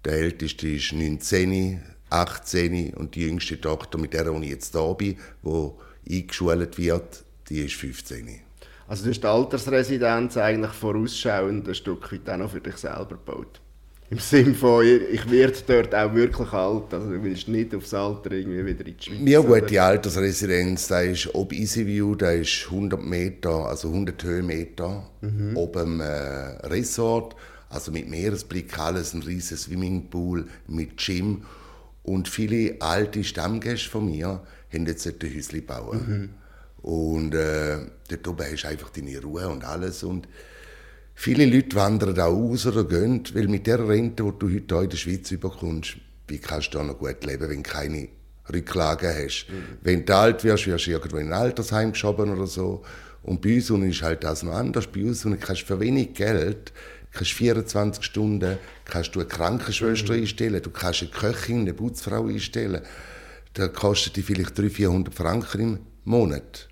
Der 0.05 0.13
älteste 0.13 0.67
ist 0.69 0.93
19, 0.93 1.81
18 2.09 2.93
und 2.93 3.15
die 3.15 3.21
jüngste 3.21 3.59
Tochter, 3.59 3.97
mit 3.97 4.13
der 4.13 4.27
ich 4.27 4.49
jetzt 4.49 4.75
da 4.75 4.93
bin, 4.93 5.17
die 5.43 5.71
eingeschult 6.09 6.77
wird, 6.77 7.23
die 7.49 7.59
ist 7.65 7.75
15. 7.75 8.41
Also 8.91 9.05
du 9.05 9.11
hast 9.11 9.21
die 9.21 9.27
Altersresidenz 9.27 10.35
eigentlich 10.35 10.73
vorausschauend 10.73 11.65
ein 11.65 11.75
Stück 11.75 12.11
weit 12.11 12.29
auch 12.29 12.35
noch 12.35 12.51
für 12.51 12.59
dich 12.59 12.75
selber 12.75 13.11
gebaut. 13.11 13.61
Im 14.09 14.17
Sinne 14.17 14.53
von, 14.53 14.85
ich 14.85 15.31
werde 15.31 15.55
dort 15.65 15.95
auch 15.95 16.13
wirklich 16.13 16.51
alt, 16.51 16.93
also 16.93 17.09
du 17.09 17.23
willst 17.23 17.47
nicht 17.47 17.73
aufs 17.73 17.93
Alter 17.93 18.33
irgendwie 18.33 18.65
wieder 18.65 18.85
in 18.85 18.97
die 18.97 19.01
Schweiz. 19.01 19.19
Ja 19.23 19.39
gut, 19.39 19.69
die 19.69 19.79
Altersresidenz, 19.79 20.89
da 20.89 20.99
ist 20.99 21.33
ob 21.33 21.53
Easyview, 21.53 22.15
da 22.15 22.31
ist 22.31 22.65
100 22.65 23.01
Meter, 23.01 23.65
also 23.67 23.87
100 23.87 24.21
Höhenmeter, 24.25 25.09
oben 25.55 26.01
äh, 26.01 26.67
Resort, 26.67 27.37
also 27.69 27.93
mit 27.93 28.09
Meeresblick, 28.09 28.77
alles, 28.77 29.13
ein 29.13 29.23
riesiges 29.23 29.61
Swimmingpool 29.61 30.47
mit 30.67 30.97
Gym. 30.97 31.45
Und 32.03 32.27
viele 32.27 32.75
alte 32.81 33.23
Stammgäste 33.23 33.89
von 33.89 34.07
mir 34.07 34.41
haben 34.73 34.85
jetzt 34.85 35.07
ein 35.07 35.15
Häuschen 35.23 35.65
bauen. 35.65 36.40
Und 36.81 37.35
äh, 37.35 37.77
dort 38.09 38.27
oben 38.27 38.45
hast 38.51 38.63
du 38.63 38.67
einfach 38.67 38.89
deine 38.89 39.21
Ruhe 39.21 39.47
und 39.47 39.63
alles. 39.63 40.03
Und 40.03 40.27
viele 41.13 41.45
Leute 41.45 41.75
wandern 41.75 42.19
auch 42.19 42.35
aus 42.35 42.65
oder 42.65 42.83
gehen, 42.83 43.23
weil 43.33 43.47
mit 43.47 43.67
der 43.67 43.87
Rente, 43.87 44.23
die 44.23 44.39
du 44.39 44.49
heute 44.53 44.83
in 44.83 44.89
der 44.89 44.97
Schweiz 44.97 45.29
bekommst, 45.29 45.97
wie 46.27 46.39
kannst 46.39 46.73
du 46.73 46.79
da 46.79 46.83
noch 46.83 46.97
gut 46.97 47.23
leben, 47.25 47.49
wenn 47.49 47.63
du 47.63 47.69
keine 47.69 48.07
Rücklagen 48.51 49.09
hast. 49.13 49.45
Wenn 49.81 50.05
du 50.05 50.15
alt 50.15 50.43
wirst, 50.43 50.67
wirst 50.67 50.87
du 50.87 50.91
irgendwo 50.91 51.17
in 51.17 51.27
ein 51.27 51.33
Altersheim 51.33 51.91
geschoben 51.91 52.31
oder 52.31 52.47
so. 52.47 52.83
Und 53.23 53.41
bei 53.41 53.55
uns 53.55 53.69
ist 53.69 54.01
halt 54.01 54.23
das 54.23 54.41
noch 54.41 54.53
anders. 54.53 54.87
Bei 54.87 55.03
uns 55.03 55.23
unten 55.25 55.39
kannst 55.39 55.63
du 55.63 55.65
für 55.67 55.79
wenig 55.79 56.15
Geld 56.15 56.73
kannst 57.11 57.33
24 57.33 58.03
Stunden 58.03 58.57
kannst 58.85 59.15
du 59.15 59.19
eine 59.19 59.27
Krankenschwester 59.27 60.13
einstellen, 60.13 60.61
du 60.61 60.69
kannst 60.69 61.01
eine 61.01 61.11
Köchin, 61.11 61.61
eine 61.61 61.73
Putzfrau 61.73 62.27
einstellen. 62.27 62.81
Da 63.53 63.67
kostet 63.67 64.15
die 64.15 64.21
vielleicht 64.21 64.57
300, 64.57 64.73
400 64.73 65.13
Franken 65.13 65.61
im 65.61 65.79
Monat, 66.05 66.69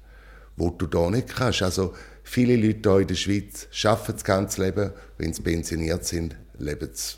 wo 0.60 0.69
du 0.69 0.86
da 0.86 1.10
nicht 1.10 1.36
kannst. 1.36 1.63
Also 1.63 1.93
viele 2.24 2.56
Leute 2.56 2.89
hier 2.91 3.00
in 3.00 3.08
der 3.08 3.15
Schweiz 3.15 3.67
arbeiten 3.84 4.13
das 4.13 4.24
ganze 4.24 4.63
Leben, 4.63 4.91
wenn 5.17 5.34
sie 5.34 5.41
pensioniert 5.41 6.06
sind, 6.06 6.36
leben 6.60 6.89
sie 6.93 7.17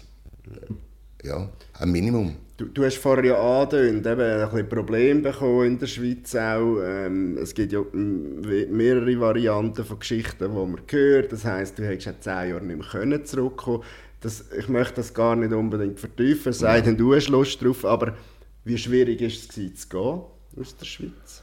ja, 1.24 1.50
am 1.74 1.92
Minimum. 1.92 2.36
Du, 2.58 2.66
du 2.66 2.86
hast 2.86 2.98
vorher 2.98 3.26
ja 3.26 3.62
angedeutet, 3.62 4.06
eben 4.06 4.22
ein 4.22 4.50
bisschen 4.50 4.70
Probleme 4.70 5.22
bekommen 5.22 5.66
in 5.66 5.80
der 5.80 5.88
Schweiz 5.88 6.36
auch. 6.36 6.78
Ähm, 6.84 7.38
es 7.38 7.54
gibt 7.54 7.72
ja 7.74 7.84
mehrere 7.94 9.20
Varianten 9.20 9.84
von 9.84 10.00
Geschichten, 10.00 10.46
die 10.46 10.48
man 10.48 10.80
hört. 10.88 11.32
Das 11.32 11.46
heisst, 11.46 11.80
du 11.80 11.86
hättest 11.86 12.08
ja 12.08 12.14
zehn 12.20 12.50
Jahre 12.52 12.66
nicht 12.66 12.78
mehr 12.78 12.88
können 12.88 13.26
zurückkommen 13.26 13.84
das, 14.22 14.46
Ich 14.58 14.70
möchte 14.70 14.96
das 14.96 15.14
gar 15.14 15.36
nicht 15.36 15.52
unbedingt 15.52 16.00
vertiefen, 16.00 16.54
sei 16.54 16.82
denn 16.82 16.96
du 16.96 17.16
hast 17.16 17.30
Lust 17.30 17.62
drauf. 17.62 17.84
Aber 17.84 18.16
wie 18.64 18.78
schwierig 18.78 19.20
war 19.20 19.28
es, 19.28 19.48
zu 19.48 19.90
gehen 19.90 20.22
aus 20.60 20.78
der 20.78 20.86
Schweiz? 20.86 21.41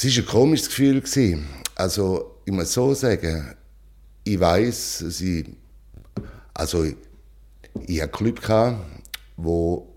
Es 0.00 0.04
war 0.04 0.22
ein 0.22 0.26
komisches 0.26 0.68
Gefühl. 0.68 1.00
gewesen. 1.00 1.48
Also, 1.74 2.36
ich 2.44 2.52
muss 2.52 2.72
so 2.72 2.94
sagen, 2.94 3.56
ich 4.22 4.38
weiß, 4.38 4.98
sie, 5.08 5.56
also 6.54 6.86
ich 7.84 8.00
hatte 8.00 8.12
Club 8.12 8.40
gehabt, 8.40 8.78
wo 9.36 9.92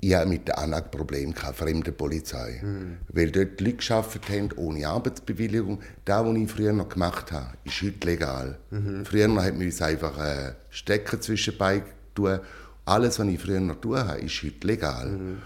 ich 0.00 0.16
mit 0.24 0.48
der 0.48 0.58
ANAG 0.60 0.90
Probleme 0.90 1.34
hatte, 1.34 1.52
fremde 1.52 1.92
Polizei. 1.92 2.62
Mhm. 2.62 2.96
Weil 3.08 3.30
dort 3.30 3.60
Leute 3.60 3.76
gearbeitet 3.86 4.28
haben 4.30 4.52
ohne 4.56 4.88
Arbeitsbewilligung. 4.88 5.82
Das, 6.06 6.24
was 6.24 6.34
ich 6.34 6.50
früher 6.50 6.72
noch 6.72 6.88
gemacht 6.88 7.32
habe, 7.32 7.54
ist 7.64 7.82
heute 7.82 8.06
legal. 8.06 8.58
Mhm. 8.70 9.04
Früher 9.04 9.28
hat 9.44 9.56
man 9.56 9.66
uns 9.66 9.82
einfach 9.82 10.18
äh, 10.18 10.54
Stecker 10.70 11.20
zwischen 11.20 11.58
Beinen 11.58 11.84
tun. 12.14 12.40
Alles, 12.86 13.18
was 13.18 13.26
ich 13.26 13.40
früher 13.40 13.60
noch 13.60 13.78
tun 13.78 13.98
habe, 13.98 14.20
ist 14.20 14.42
heute 14.42 14.66
legal. 14.66 15.10
Mhm. 15.10 15.42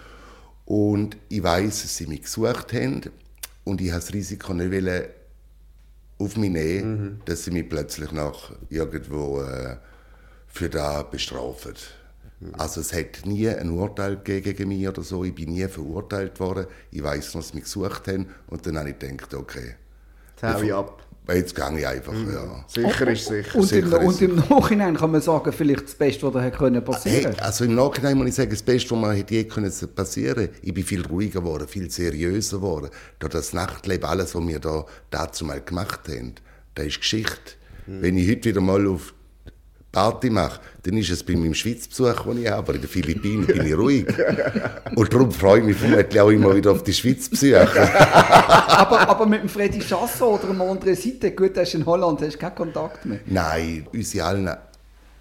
Und 0.67 1.17
ich 1.29 1.43
weiß, 1.43 1.83
dass 1.83 1.97
sie 1.97 2.07
mich 2.07 2.23
gesucht 2.23 2.73
haben 2.73 3.11
und 3.64 3.81
ich 3.81 3.90
habe 3.90 4.01
das 4.01 4.12
Risiko 4.12 4.55
nicht 4.55 4.73
wollen, 4.73 5.05
auf 6.18 6.37
mich 6.37 6.51
nehmen, 6.51 7.03
mhm. 7.03 7.20
dass 7.25 7.44
sie 7.44 7.51
mich 7.51 7.68
plötzlich 7.68 8.12
noch 8.12 8.53
irgendwo 8.68 9.40
äh, 9.40 9.77
für 10.46 10.68
da 10.68 11.03
bestrafen. 11.03 11.75
Mhm. 12.40 12.55
Also 12.59 12.81
es 12.81 12.92
hat 12.92 13.25
nie 13.25 13.49
ein 13.49 13.70
Urteil 13.70 14.16
gegen 14.18 14.68
mich 14.68 14.87
oder 14.87 15.03
so. 15.03 15.25
Ich 15.25 15.35
bin 15.35 15.53
nie 15.53 15.66
verurteilt 15.66 16.38
worden. 16.40 16.66
Ich 16.90 17.03
weiß 17.03 17.33
dass 17.33 17.49
sie 17.49 17.55
mich 17.55 17.64
gesucht 17.64 18.09
haben 18.09 18.29
und 18.49 18.66
dann 18.66 18.79
habe 18.79 18.90
ich 18.90 18.99
gedacht, 18.99 19.33
okay. 19.35 19.77
Jetzt 20.42 20.55
hau 20.55 20.62
ich 20.62 20.75
ab. 20.75 21.07
Jetzt 21.35 21.55
gehe 21.55 21.79
ich 21.79 21.87
einfach, 21.87 22.12
mhm. 22.12 22.33
ja. 22.33 22.64
Sicher 22.66 23.09
ist 23.09 23.27
sicher. 23.27 23.59
Und, 23.59 23.66
sicher 23.66 24.01
im, 24.01 24.07
und 24.07 24.23
im 24.23 24.37
Nachhinein 24.37 24.97
kann 24.97 25.11
man 25.11 25.21
sagen, 25.21 25.53
vielleicht 25.53 25.85
das 25.85 25.95
Beste, 25.95 26.23
was 26.27 26.33
da 26.33 26.51
können 26.51 26.85
passieren 26.85 27.33
hey, 27.33 27.40
Also 27.40 27.64
im 27.64 27.75
Nachhinein 27.75 28.16
muss 28.16 28.29
ich 28.29 28.35
sagen, 28.35 28.51
das 28.51 28.62
Beste, 28.62 28.90
was 28.90 28.99
mir 28.99 29.25
je 29.29 29.45
können 29.45 29.73
passieren 29.95 30.49
Ich 30.62 30.75
bin 30.75 30.85
viel 30.85 31.07
ruhiger 31.07 31.40
geworden, 31.40 31.69
viel 31.69 31.90
seriöser 31.90 32.59
geworden. 32.59 32.90
Durch 33.19 33.33
das 33.33 33.53
Nachtleben, 33.53 34.09
alles, 34.09 34.35
was 34.35 34.47
wir 34.47 34.59
da 34.59 34.85
dazu 35.11 35.45
mal 35.45 35.61
gemacht 35.61 36.01
haben, 36.09 36.35
das 36.75 36.87
ist 36.87 37.01
Geschichte. 37.01 37.55
Mhm. 37.87 38.03
Wenn 38.03 38.16
ich 38.16 38.31
heute 38.31 38.49
wieder 38.49 38.61
mal 38.61 38.87
auf 38.87 39.14
Party 39.92 40.31
mache, 40.31 40.61
dann 40.83 40.96
ist 40.96 41.11
es 41.11 41.24
bei 41.24 41.35
meinem 41.35 41.55
Schweizbesuch, 41.55 42.22
den 42.22 42.42
ich 42.42 42.48
habe. 42.48 42.59
Aber 42.59 42.74
in 42.74 42.81
den 42.81 42.90
Philippinen 42.90 43.46
bin 43.46 43.66
ich 43.66 43.76
ruhig. 43.76 44.07
Und 44.94 45.12
darum 45.12 45.33
freue 45.33 45.61
ich 45.61 45.66
mich 45.66 45.76
vermutlich 45.76 46.20
auch 46.20 46.31
immer 46.31 46.55
wieder 46.55 46.70
auf 46.70 46.85
die 46.85 46.92
Schweizbesuche. 46.92 47.90
aber, 48.68 49.09
aber 49.09 49.26
mit 49.26 49.42
dem 49.42 49.48
Freddy 49.48 49.81
Chasson 49.81 50.35
oder 50.35 50.46
dem 50.46 50.62
André 50.62 50.94
Seite, 50.94 51.33
gut, 51.33 51.57
der 51.57 51.64
ist 51.64 51.74
in 51.74 51.85
Holland, 51.85 52.20
hast 52.22 52.35
du 52.35 52.38
keinen 52.38 52.55
Kontakt 52.55 53.05
mehr? 53.05 53.20
Nein, 53.26 53.87
unsere 53.92 54.26
allen 54.26 54.48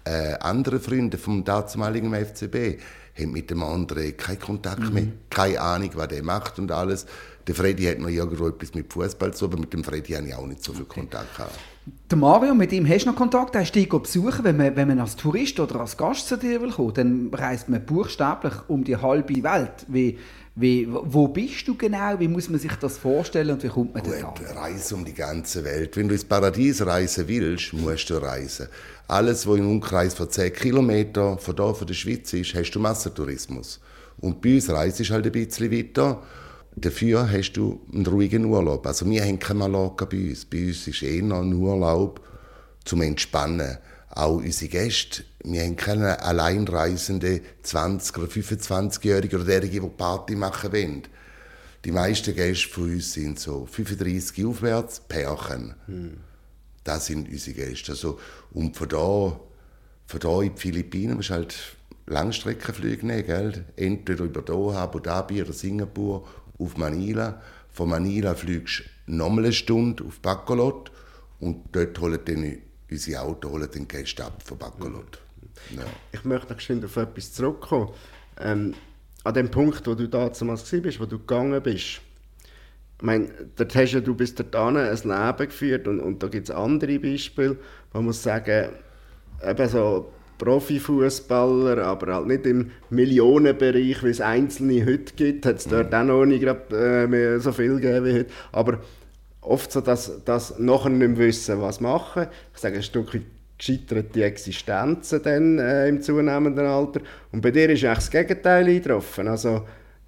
äh, 0.04 0.34
anderen 0.40 0.80
Freunde 0.80 1.18
vom 1.18 1.44
damaligen 1.44 2.14
FCB 2.14 2.80
haben 3.18 3.32
mit 3.32 3.50
dem 3.50 3.62
André 3.62 4.12
keinen 4.12 4.38
Kontakt 4.38 4.80
mhm. 4.80 4.92
mehr, 4.92 5.06
keine 5.30 5.60
Ahnung, 5.60 5.90
was 5.94 6.08
der 6.08 6.22
macht 6.22 6.58
und 6.58 6.70
alles. 6.70 7.06
Der 7.50 7.56
Freddy 7.56 7.82
hat 7.82 7.98
noch 7.98 8.08
irgendwo 8.08 8.46
etwas 8.46 8.72
mit 8.74 8.92
Fußball 8.92 9.34
zu, 9.34 9.46
aber 9.46 9.58
mit 9.58 9.72
dem 9.72 9.82
Freddy 9.82 10.12
habe 10.12 10.28
ich 10.28 10.34
auch 10.36 10.46
nicht 10.46 10.62
so 10.62 10.72
viel 10.72 10.84
Kontakt 10.84 11.36
gehabt. 11.36 11.58
Der 12.08 12.16
Mario, 12.16 12.54
mit 12.54 12.70
ihm 12.70 12.88
hast 12.88 13.06
du 13.06 13.10
noch 13.10 13.16
Kontakt, 13.16 13.56
hast 13.56 13.72
du 13.72 13.80
dich 13.80 13.88
besuchen, 13.88 14.44
wenn 14.44 14.56
man, 14.56 14.76
wenn 14.76 14.86
man 14.86 15.00
als 15.00 15.16
Tourist 15.16 15.58
oder 15.58 15.80
als 15.80 15.96
Gast 15.96 16.28
zu 16.28 16.36
dir 16.36 16.62
will 16.62 16.70
kommen, 16.70 16.94
dann 16.94 17.30
reist 17.32 17.68
man 17.68 17.84
buchstäblich 17.84 18.52
um 18.68 18.84
die 18.84 18.96
halbe 18.96 19.42
Welt. 19.42 19.84
Wie, 19.88 20.16
wie, 20.54 20.86
wo 20.88 21.26
bist 21.26 21.66
du 21.66 21.76
genau? 21.76 22.20
Wie 22.20 22.28
muss 22.28 22.48
man 22.48 22.60
sich 22.60 22.70
das 22.76 22.98
vorstellen 22.98 23.50
und 23.50 23.64
wie 23.64 23.68
kommt 23.68 23.94
man 23.94 24.04
Gut, 24.04 24.14
Reise 24.54 24.94
um 24.94 25.04
die 25.04 25.12
ganze 25.14 25.64
Welt. 25.64 25.96
Wenn 25.96 26.06
du 26.06 26.14
ins 26.14 26.24
Paradies 26.24 26.86
reisen 26.86 27.26
willst, 27.26 27.72
musst 27.72 28.10
du 28.10 28.14
reisen. 28.14 28.68
Alles, 29.08 29.44
was 29.44 29.58
im 29.58 29.68
Umkreis 29.68 30.14
von 30.14 30.30
10 30.30 30.52
Kilometern 30.52 31.36
von 31.36 31.56
hier, 31.56 31.74
von 31.74 31.86
der 31.88 31.94
Schweiz 31.94 32.32
ist, 32.32 32.54
hast 32.54 32.70
du 32.70 32.78
Massentourismus. 32.78 33.80
Und 34.20 34.40
bei 34.40 34.54
uns 34.54 34.70
reist 34.70 35.00
halt 35.10 35.26
ein 35.26 35.32
bisschen 35.32 35.72
weiter 35.72 36.22
Dafür 36.76 37.30
hast 37.30 37.52
du 37.52 37.80
einen 37.92 38.06
ruhigen 38.06 38.44
Urlaub. 38.44 38.86
Also 38.86 39.08
wir 39.08 39.24
haben 39.24 39.38
keine 39.38 39.60
Mallorca 39.60 40.04
bei 40.04 40.30
uns. 40.30 40.44
Bei 40.44 40.68
uns 40.68 40.86
ist 40.86 41.02
eher 41.02 41.22
ein 41.22 41.52
Urlaub 41.52 42.20
zum 42.84 43.02
Entspannen. 43.02 43.78
Auch 44.10 44.36
unsere 44.36 44.70
Gäste, 44.70 45.24
wir 45.44 45.62
haben 45.62 45.76
keine 45.76 46.20
alleinreisende 46.22 47.40
20- 47.64 48.18
oder 48.18 48.26
25-Jährige 48.26 49.36
oder 49.36 49.44
derige, 49.44 49.80
die 49.80 49.88
Party 49.88 50.34
machen 50.34 50.72
wollen. 50.72 51.02
Die 51.84 51.92
meisten 51.92 52.34
Gäste 52.34 52.68
von 52.68 52.92
uns 52.92 53.12
sind 53.12 53.38
so 53.38 53.66
35 53.66 54.44
aufwärts, 54.44 55.00
Pärchen. 55.00 55.74
Hm. 55.86 56.16
Das 56.84 57.06
sind 57.06 57.28
unsere 57.28 57.56
Gäste. 57.56 57.92
Also, 57.92 58.18
und 58.52 58.76
von 58.76 58.88
da, 58.88 59.40
von 60.06 60.20
da 60.20 60.42
in 60.42 60.54
die 60.54 60.60
Philippinen 60.60 61.16
musst 61.16 61.30
du 61.30 61.34
halt 61.34 61.56
Langstreckenflüge 62.06 63.06
nehmen, 63.06 63.24
gell? 63.24 63.64
entweder 63.76 64.24
über 64.24 64.42
Doha, 64.42 64.82
Abu 64.82 64.98
Dhabi 64.98 65.42
oder 65.42 65.52
Singapur 65.52 66.26
auf 66.60 66.76
Manila. 66.76 67.40
Von 67.72 67.88
Manila 67.88 68.34
fliegst 68.34 68.84
du 69.06 69.14
nochmal 69.14 69.44
eine 69.44 69.52
Stunde 69.52 70.04
auf 70.04 70.20
Bacolod 70.20 70.90
und 71.40 71.64
dort 71.72 71.98
holen 72.00 72.20
dann 72.24 72.58
unsere 72.90 73.22
Auto 73.22 73.50
holen 73.50 73.70
den 73.72 73.88
Gäste 73.88 74.24
ab 74.24 74.42
von 74.44 74.58
Bacolod. 74.58 75.18
Ja. 75.76 75.84
Ich 76.12 76.24
möchte 76.24 76.52
noch 76.52 76.60
schnell 76.60 76.84
auf 76.84 76.96
etwas 76.96 77.32
zurückkommen. 77.32 77.90
Ähm, 78.38 78.74
an 79.24 79.34
dem 79.34 79.50
Punkt, 79.50 79.86
wo 79.86 79.94
du 79.94 80.08
damals 80.08 80.40
warst, 80.46 81.00
wo 81.00 81.06
du 81.06 81.18
gegangen 81.18 81.62
bist, 81.62 82.00
ich 83.00 83.06
meine, 83.06 83.30
dort 83.56 83.74
hast 83.74 83.92
ja, 83.92 84.00
du 84.00 84.14
bist 84.14 84.38
dort 84.38 84.54
ein 84.54 84.74
Leben 84.74 85.48
geführt 85.48 85.88
und, 85.88 86.00
und 86.00 86.22
da 86.22 86.28
gibt 86.28 86.50
es 86.50 86.54
andere 86.54 86.98
Beispiele, 86.98 87.56
wo 87.92 87.98
man 87.98 88.06
muss 88.06 88.22
sagen, 88.22 88.72
eben 89.42 89.68
so 89.68 90.12
Profifußballer, 90.40 91.78
aber 91.84 92.14
halt 92.14 92.26
nicht 92.26 92.46
im 92.46 92.72
Millionenbereich, 92.90 94.02
wie 94.02 94.08
es 94.08 94.20
einzelne 94.20 94.84
heute 94.84 95.14
gibt. 95.14 95.46
Hat 95.46 95.58
es 95.58 95.68
dort 95.68 95.94
auch 95.94 96.04
noch 96.04 96.24
nicht 96.24 96.42
grad, 96.42 96.72
äh, 96.72 97.38
so 97.38 97.52
viel 97.52 97.78
gegeben 97.78 98.06
wie 98.06 98.12
heute. 98.14 98.30
Aber 98.50 98.80
oft 99.40 99.70
so, 99.70 99.80
dass, 99.80 100.24
dass 100.24 100.58
nachher 100.58 100.90
nicht 100.90 101.08
mehr 101.08 101.18
wissen, 101.18 101.60
was 101.60 101.80
machen. 101.80 102.26
Ich 102.52 102.60
sage 102.60 102.76
ein 102.76 102.82
Stück 102.82 103.20
gescheiterte 103.58 104.24
Existenzen 104.24 105.22
dann, 105.22 105.58
äh, 105.58 105.88
im 105.88 106.00
zunehmenden 106.00 106.66
Alter. 106.66 107.00
Und 107.30 107.42
bei 107.42 107.50
dir 107.50 107.68
ist 107.70 107.84
eigentlich 107.84 107.96
das 107.96 108.10
Gegenteil 108.10 108.66
eingetroffen. 108.66 109.28
Also, 109.28 109.62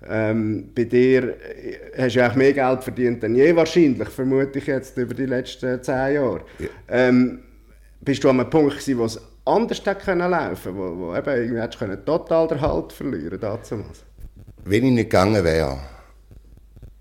ähm, 0.08 0.70
bei 0.74 0.84
dir 0.84 1.22
äh, 1.22 1.76
hast 1.96 2.16
du 2.16 2.24
eigentlich 2.24 2.36
mehr 2.36 2.52
Geld 2.54 2.82
verdient 2.82 3.22
denn 3.22 3.36
je 3.36 3.54
wahrscheinlich, 3.54 4.08
vermute 4.08 4.58
ich 4.58 4.66
jetzt, 4.66 4.96
über 4.96 5.14
die 5.14 5.26
letzten 5.26 5.82
zehn 5.82 6.14
Jahre. 6.14 6.40
Ja. 6.58 6.68
Ähm, 6.88 7.40
bist 8.00 8.24
du 8.24 8.30
an 8.30 8.40
einem 8.40 8.50
Punkt 8.50 8.72
gewesen, 8.72 8.98
wo 8.98 9.04
es 9.04 9.20
anders 9.44 9.82
können 10.04 10.30
laufen 10.30 10.76
wo, 10.76 10.96
wo 10.96 11.16
eben 11.16 11.34
irgendwie 11.34 11.60
hättest 11.60 11.78
können 11.78 12.04
total 12.04 12.48
den 12.48 12.60
Halt 12.60 12.92
verlieren 12.92 13.40
damals. 13.40 13.74
Wenn 14.64 14.84
ich 14.84 14.92
nicht 14.92 15.10
gegangen 15.10 15.42
wäre, 15.42 15.78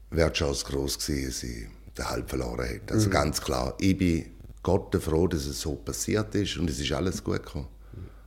wäre 0.09 0.31
die 0.31 0.37
Chance 0.37 0.65
groß 0.65 0.97
gewesen, 0.99 1.27
dass 1.27 1.43
ich 1.43 1.67
den 1.97 2.09
Halt 2.09 2.29
verloren 2.29 2.65
hätte. 2.65 2.93
Also 2.93 3.07
mhm. 3.07 3.13
ganz 3.13 3.41
klar, 3.41 3.75
ich 3.79 3.97
bin 3.97 4.25
Gott 4.63 4.95
froh, 5.01 5.27
dass 5.27 5.45
es 5.45 5.61
so 5.61 5.75
passiert 5.75 6.33
ist 6.35 6.57
und 6.57 6.69
es 6.69 6.79
ist 6.79 6.91
alles 6.91 7.23
gut 7.23 7.43
gekommen. 7.43 7.67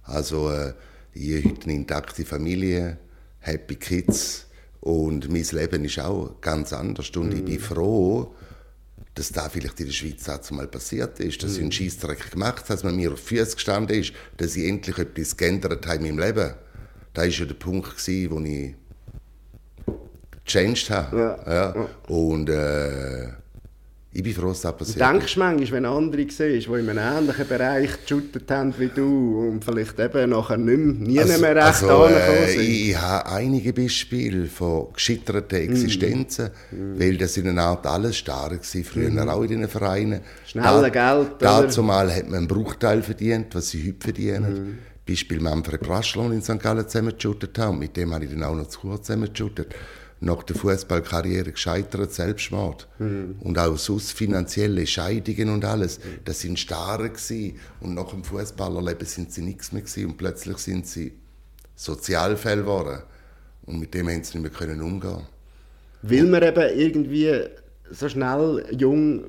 Also 0.05 0.51
äh, 0.51 0.75
ich 1.13 1.37
habe 1.37 1.51
heute 1.51 1.65
eine 1.65 1.75
intakte 1.75 2.25
Familie, 2.25 2.99
Happy 3.41 3.77
Kids 3.77 4.47
und 4.81 5.31
mein 5.31 5.45
Leben 5.45 5.85
ist 5.85 5.99
auch 5.99 6.41
ganz 6.41 6.73
anders 6.73 7.11
und 7.17 7.31
mhm. 7.31 7.37
ich 7.37 7.45
bin 7.45 7.61
froh, 7.61 8.35
dass 9.15 9.31
da 9.31 9.49
vielleicht 9.49 9.79
in 9.81 9.87
der 9.87 9.93
Schweiz 9.93 10.29
auch 10.29 10.51
mal 10.51 10.67
passiert 10.67 11.21
ist, 11.21 11.43
dass 11.43 11.53
mhm. 11.53 11.57
ich 11.57 11.63
einen 11.63 11.73
Scheissdreck 11.73 12.31
gemacht 12.33 12.65
habe, 12.65 12.69
dass 12.69 12.83
man 12.83 12.97
mir 12.97 13.13
auf 13.13 13.21
die 13.21 13.37
Füße 13.37 13.55
gestanden 13.55 14.01
ist, 14.01 14.13
dass 14.37 14.57
ich 14.57 14.67
endlich 14.67 14.99
etwas 14.99 15.37
geändert 15.37 15.87
habe 15.87 16.07
in 16.07 16.17
meinem 16.17 16.27
Leben. 16.27 16.55
Das 17.13 17.25
war 17.25 17.31
ja 17.31 17.45
der 17.45 17.55
Punkt, 17.55 18.07
wo 18.07 18.41
ich 18.41 18.75
gechanged 20.45 20.91
habe. 20.91 21.17
Ja. 21.47 21.75
Ja. 21.75 21.89
Und 22.09 22.49
äh, 22.49 23.29
ich 24.17 24.23
bin 24.23 24.33
froh, 24.33 24.47
dass 24.47 24.61
das 24.61 24.77
passiert 24.77 24.97
ist. 24.97 25.01
Denkst 25.01 25.35
du 25.35 25.41
manchmal, 25.41 25.73
wenn 25.73 25.85
andere 25.87 26.23
siehst, 26.31 26.39
die 26.41 26.73
in 26.73 26.89
einem 26.89 26.99
ähnlichen 26.99 27.49
Bereich 27.49 27.91
geshootet 28.01 28.49
haben 28.49 28.73
wie 28.79 28.87
du 28.87 29.49
und 29.49 29.65
vielleicht 29.65 29.99
eben 29.99 30.31
nachher 30.31 30.57
nicht 30.57 31.01
nie 31.01 31.19
also, 31.19 31.41
mehr 31.41 31.57
recht 31.57 31.67
also, 31.83 32.07
äh, 32.07 32.47
sind? 32.53 32.61
Ich 32.63 32.97
habe 32.97 33.27
einige 33.27 33.73
Beispiele 33.73 34.47
von 34.47 34.93
gescheiterten 34.93 35.59
Existenzen, 35.59 36.51
mm. 36.71 37.01
weil 37.01 37.17
das 37.17 37.37
in 37.37 37.49
einer 37.49 37.63
Art 37.65 37.87
alles 37.89 38.17
starr 38.17 38.53
war, 38.53 38.85
früher 38.85 39.11
mm. 39.11 39.29
auch 39.29 39.43
in 39.43 39.49
den 39.49 39.69
Vereinen. 39.69 40.21
Schnelle 40.47 40.91
da, 40.93 41.17
Geld, 41.17 41.33
Dazu 41.41 41.83
mal 41.83 42.15
hat 42.15 42.29
man 42.29 42.39
einen 42.39 42.49
Bruchteil 42.49 43.03
verdient, 43.03 43.53
was 43.57 43.71
sie 43.71 43.85
heute 43.85 43.99
verdienen. 44.01 44.53
Mm. 44.53 44.79
Beispiel 45.11 45.41
Manfred 45.41 45.89
Raschler, 45.89 46.31
in 46.31 46.41
St. 46.41 46.61
Gallen 46.61 46.89
zusammengeschootet 46.89 47.59
haben, 47.59 47.81
mit 47.81 47.97
dem 47.97 48.15
habe 48.15 48.25
ich 48.27 48.31
dann 48.31 48.45
auch 48.45 48.55
noch 48.55 48.69
zu 48.69 48.79
kurz 48.79 49.07
zusammengeschootet 49.07 49.75
nach 50.25 50.43
der 50.43 50.57
Fußballkarriere 50.57 51.53
gescheitert, 51.53 52.13
Selbstmord. 52.13 52.89
Mhm. 52.99 53.37
Und 53.41 53.59
auch 53.59 53.77
sonst 53.77 54.13
finanzielle 54.13 54.87
Scheidungen 54.87 55.51
und 55.51 55.65
alles. 55.65 56.01
Das 56.25 56.41
sind 56.41 56.59
Starre 56.59 57.11
gewesen. 57.11 57.59
Und 57.81 57.95
nach 57.95 58.11
dem 58.11 58.25
Fußballerleben 58.25 59.07
sind 59.07 59.33
sie 59.33 59.43
nichts 59.43 59.73
mehr 59.73 59.83
gewesen. 59.83 60.07
Und 60.07 60.17
plötzlich 60.17 60.59
sind 60.59 60.87
sie 60.87 61.13
Sozialfälle 61.75 62.63
geworden. 62.63 63.03
Und 63.67 63.79
mit 63.79 63.95
dem 63.95 64.09
haben 64.09 64.25
sie 64.25 64.39
nicht 64.39 64.43
mehr 64.43 64.51
können 64.51 64.81
umgehen. 64.81 65.27
Will 66.03 66.27
man 66.27 66.43
eben 66.43 66.79
irgendwie 66.79 67.33
so 67.91 68.09
schnell 68.09 68.67
jung 68.73 69.25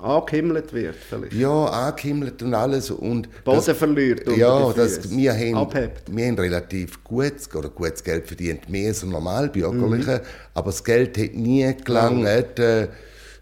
angehimmelt 0.00 0.72
wird 0.72 0.96
vielleicht. 0.96 1.32
Ja, 1.32 1.64
angehimmelt 1.64 2.42
und 2.42 2.54
alles. 2.54 2.90
Und 2.90 3.28
Boden 3.44 3.62
das, 3.64 3.76
verliert 3.76 4.26
Ja, 4.36 4.72
das, 4.72 5.10
wir, 5.10 5.32
haben, 5.32 5.68
wir 6.10 6.26
haben 6.26 6.38
relativ 6.38 7.02
gutes, 7.04 7.54
oder 7.54 7.68
gutes 7.68 8.02
Geld 8.02 8.26
verdient, 8.26 8.68
mehr 8.68 8.88
als 8.88 9.02
ein 9.02 9.10
Normalbürgerliche, 9.10 10.18
mhm. 10.18 10.26
aber 10.54 10.70
das 10.70 10.84
Geld 10.84 11.18
hat 11.18 11.34
nie 11.34 11.74
gelangt, 11.84 12.58
äh, 12.58 12.88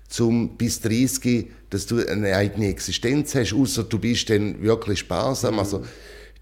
zum 0.09 0.57
bis 0.57 0.81
30 0.81 1.51
dass 1.73 1.87
du 1.87 2.07
eine 2.07 2.37
eigene 2.37 2.69
Existenz 2.69 3.35
hast, 3.35 3.55
außer 3.55 3.85
du 3.85 3.99
bist 3.99 4.29
dann 4.29 4.63
wirklich 4.63 4.99
sparsam. 4.99 5.59
Also 5.59 5.83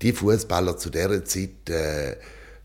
die 0.02 0.12
Fußballer 0.12 0.76
zu 0.76 0.90
dieser 0.90 1.24
Zeit, 1.24 1.70
äh, 1.70 2.16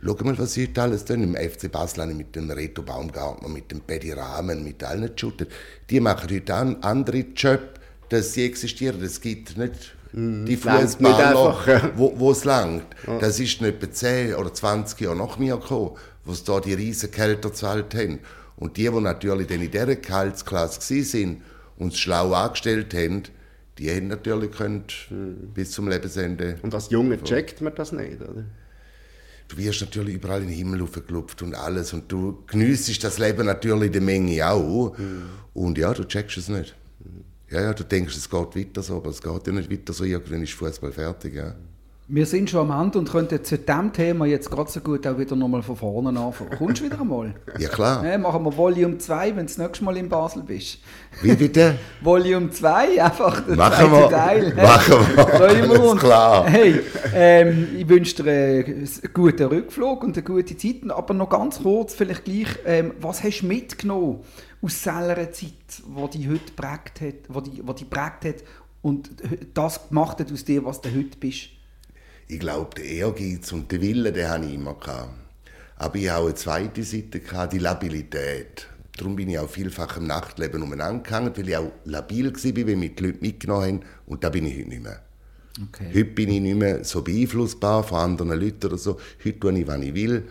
schau 0.03 0.15
mal, 0.23 0.37
was 0.37 0.53
sie 0.53 0.67
heute 0.67 0.81
alles 0.81 1.05
tun. 1.05 1.23
Im 1.23 1.35
FC 1.35 1.71
Basel 1.71 2.05
mit 2.13 2.35
dem 2.35 2.49
Reto 2.51 2.81
Baumgartner, 2.81 3.49
mit 3.49 3.71
dem 3.71 3.81
Paddy 3.81 4.11
Rahmen, 4.11 4.63
mit 4.63 4.83
allen 4.83 5.17
Shooter. 5.17 5.45
Die 5.89 5.99
machen 5.99 6.29
heute 6.31 6.55
einen 6.55 6.83
anderen 6.83 7.33
Job, 7.35 7.79
dass 8.09 8.33
sie 8.33 8.45
existieren. 8.45 9.01
Es 9.03 9.19
gibt 9.21 9.57
nicht 9.57 9.95
Mhm. 10.15 10.45
die. 10.45 10.55
Fußballer, 10.55 11.91
wo, 11.95 12.31
es 12.31 12.45
langt. 12.45 12.85
Das 13.19 13.39
ist 13.39 13.61
nicht 13.61 13.83
etwa 13.83 13.91
10 13.91 14.35
oder 14.35 14.53
20 14.53 15.01
Jahre 15.01 15.15
nach 15.15 15.37
mir 15.37 15.57
gekommen, 15.57 15.91
wo 16.23 16.33
sie 16.33 16.43
da 16.45 16.59
die 16.59 16.73
riesen 16.73 17.11
Kälter 17.11 17.49
gezahlt 17.49 17.93
haben. 17.93 18.19
Und 18.55 18.77
die, 18.77 18.89
die 18.89 19.01
natürlich 19.01 19.47
dann 19.47 19.61
in 19.61 19.69
dieser 19.71 19.95
Gehaltsklasse 19.95 21.03
sind 21.03 21.41
und 21.77 21.91
es 21.93 21.99
schlau 21.99 22.31
angestellt 22.33 22.93
haben, 22.93 23.23
die 23.77 23.91
haben 23.91 24.07
natürlich 24.07 24.51
können, 24.51 24.85
bis 25.53 25.71
zum 25.71 25.89
Lebensende. 25.89 26.57
Und 26.61 26.73
als 26.73 26.89
Junge 26.89 27.21
checkt 27.21 27.59
man 27.59 27.75
das 27.75 27.91
nicht, 27.91 28.21
oder? 28.21 28.45
Du 29.47 29.57
wirst 29.57 29.81
natürlich 29.81 30.15
überall 30.15 30.41
in 30.41 30.47
den 30.47 30.57
Himmel 30.57 30.81
hochgelupft 30.81 31.41
und 31.43 31.53
alles. 31.55 31.93
Und 31.93 32.11
du 32.11 32.43
geniessest 32.47 33.03
das 33.03 33.19
Leben 33.19 33.45
natürlich 33.45 33.87
in 33.87 33.93
der 33.93 34.01
Menge 34.01 34.47
auch. 34.49 34.95
Und 35.53 35.77
ja, 35.77 35.93
du 35.93 36.03
checkst 36.03 36.37
es 36.37 36.49
nicht. 36.49 36.75
Ja, 37.49 37.61
ja, 37.61 37.73
du 37.73 37.83
denkst, 37.83 38.17
es 38.17 38.29
geht 38.29 38.55
weiter 38.55 38.81
so, 38.81 38.97
aber 38.97 39.11
es 39.11 39.21
geht 39.21 39.47
ja 39.47 39.53
nicht 39.53 39.71
weiter 39.71 39.93
so. 39.93 40.03
Irgendwann 40.03 40.41
ist 40.41 40.53
Fußball 40.53 40.91
fertig. 40.91 41.35
Ja. 41.35 41.55
Wir 42.07 42.27
sind 42.27 42.51
schon 42.51 42.69
am 42.69 42.83
Ende 42.83 42.99
und 42.99 43.09
könnten 43.09 43.43
zu 43.43 43.57
diesem 43.57 43.91
Thema 43.91 44.27
jetzt 44.27 44.51
gerade 44.51 44.69
so 44.69 44.79
gut 44.79 45.07
auch 45.07 45.17
wieder 45.17 45.35
nochmal 45.35 45.63
von 45.63 45.75
vorne 45.75 46.09
anfangen. 46.09 46.51
Kommst 46.55 46.79
du 46.79 46.85
wieder 46.85 47.01
einmal? 47.01 47.33
ja, 47.57 47.67
klar. 47.67 48.05
Ja, 48.05 48.15
machen 48.19 48.45
wir 48.45 48.55
Volume 48.55 48.99
2, 48.99 49.29
wenn 49.29 49.37
du 49.37 49.43
das 49.45 49.57
nächste 49.57 49.83
Mal 49.83 49.97
in 49.97 50.07
Basel 50.07 50.43
bist. 50.43 50.77
Wie 51.23 51.33
bitte? 51.33 51.79
Volume 52.01 52.51
2, 52.51 53.03
einfach 53.03 53.41
der 53.47 53.55
Machen 53.55 53.89
zweite 53.89 53.91
wir. 53.91 54.09
Teil. 54.09 54.53
Machen 54.55 54.93
wir. 55.15 55.67
Wir 55.67 55.79
Alles 55.81 55.99
klar. 55.99 56.45
Hey, 56.45 56.79
ähm, 57.11 57.69
ich 57.75 57.89
wünsche 57.89 58.21
dir 58.21 58.65
einen 58.67 58.87
guten 59.11 59.43
Rückflug 59.47 60.03
und 60.03 60.15
eine 60.15 60.23
gute 60.23 60.55
Zeit. 60.55 60.87
Aber 60.91 61.15
noch 61.15 61.29
ganz 61.29 61.63
kurz, 61.63 61.95
vielleicht 61.95 62.25
gleich, 62.25 62.49
ähm, 62.67 62.93
was 63.01 63.23
hast 63.23 63.41
du 63.41 63.47
mitgenommen 63.47 64.19
aus 64.61 64.77
dieser 64.77 65.15
Zeit, 65.31 65.33
die 65.41 66.17
dich 66.19 66.29
heute 66.29 66.53
prägt 66.55 67.01
hat, 67.01 67.45
die, 67.47 67.63
die 67.63 67.85
prägt 67.85 68.25
hat 68.25 68.43
und 68.83 69.09
das 69.55 69.89
gemacht 69.89 70.19
hat 70.19 70.31
aus 70.31 70.45
dir, 70.45 70.63
was 70.63 70.81
du 70.81 70.89
heute 70.89 71.17
bist? 71.19 71.49
Ich 72.27 72.39
glaube, 72.39 72.75
der 72.75 72.85
Ehrgeiz 72.85 73.51
und 73.51 73.71
der 73.71 73.81
Wille, 73.81 74.11
den 74.11 74.27
habe 74.27 74.45
ich 74.45 74.55
immer 74.55 74.73
gehabt. 74.73 75.09
Aber 75.77 75.95
ich 75.95 76.09
habe 76.09 76.23
auch 76.23 76.25
eine 76.27 76.35
zweite 76.35 76.83
Seite 76.83 77.19
gehabt, 77.19 77.53
die 77.53 77.59
Labilität. 77.59 78.67
Darum 78.97 79.15
bin 79.15 79.29
ich 79.29 79.37
auch 79.37 79.49
vielfach 79.49 79.97
im 79.97 80.07
Nachtleben 80.07 80.63
umeinander 80.63 81.03
gegangen, 81.03 81.33
weil 81.35 81.49
ich 81.49 81.57
auch 81.57 81.71
labil 81.83 82.33
war, 82.33 82.67
weil 82.67 82.75
mich 82.75 82.95
die 82.95 83.03
Leute 83.03 83.17
mitgenommen 83.21 83.65
haben. 83.65 83.79
Und 84.07 84.23
da 84.23 84.29
bin 84.29 84.45
ich 84.45 84.57
heute 84.57 84.69
nicht 84.69 84.83
mehr. 84.83 85.01
Okay. 85.69 85.87
Heute 85.89 86.05
bin 86.05 86.29
ich 86.29 86.41
nicht 86.41 86.55
mehr 86.55 86.83
so 86.83 87.01
beeinflussbar 87.01 87.83
von 87.83 87.99
anderen 87.99 88.39
Leuten 88.39 88.65
oder 88.65 88.77
so. 88.77 88.97
Heute 89.23 89.39
tue 89.39 89.59
ich, 89.59 89.67
was 89.67 89.81
ich 89.81 89.93
will. 89.93 90.23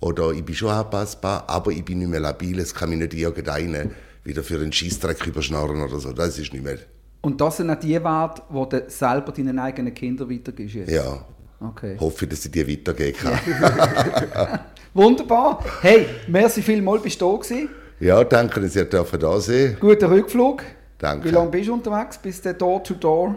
Oder 0.00 0.32
ich 0.32 0.44
bin 0.44 0.54
schon 0.54 0.70
anpassbar, 0.70 1.44
aber 1.48 1.72
ich 1.72 1.84
bin 1.84 1.98
nicht 1.98 2.08
mehr 2.08 2.20
labil. 2.20 2.58
Es 2.58 2.74
kann 2.74 2.90
mich 2.90 2.98
nicht 2.98 3.14
irgendeiner 3.14 3.90
wieder 4.24 4.42
für 4.42 4.56
einen 4.56 4.72
Scheissdreck 4.72 5.26
überschnarren 5.26 5.82
oder 5.82 5.98
so. 5.98 6.12
Das 6.12 6.38
ist 6.38 6.52
nicht 6.52 6.64
mehr. 6.64 6.78
Und 7.22 7.40
das 7.40 7.58
sind 7.58 7.70
auch 7.70 7.78
die 7.78 8.02
Werte, 8.02 8.42
die 8.50 8.68
du 8.68 8.84
selber 8.88 9.32
deinen 9.32 9.58
eigenen 9.58 9.92
Kindern 9.92 10.30
weitergibst. 10.30 10.74
Jetzt. 10.74 10.90
Ja. 10.90 11.24
Okay. 11.60 11.96
Hoffe, 12.00 12.26
dass 12.26 12.44
ich 12.44 12.50
die 12.50 12.66
weitergeben 12.66 13.18
kann. 13.18 14.60
Wunderbar. 14.94 15.64
Hey, 15.82 16.06
merci 16.26 16.62
vielmals, 16.62 17.02
bist 17.02 17.20
du 17.20 17.30
da 17.32 17.36
gewesen. 17.42 17.68
Ja, 18.00 18.24
danke, 18.24 18.60
dass 18.60 18.74
ihr 18.76 18.86
dürfen 18.86 19.20
da 19.20 19.38
sein. 19.40 19.76
Guten 19.78 20.06
Rückflug. 20.06 20.62
Danke. 20.98 21.28
Wie 21.28 21.32
lange 21.32 21.50
bist 21.50 21.68
du 21.68 21.74
unterwegs? 21.74 22.18
Bis 22.18 22.40
der 22.40 22.54
Door 22.54 22.82
to 22.84 22.94
Door? 22.94 23.36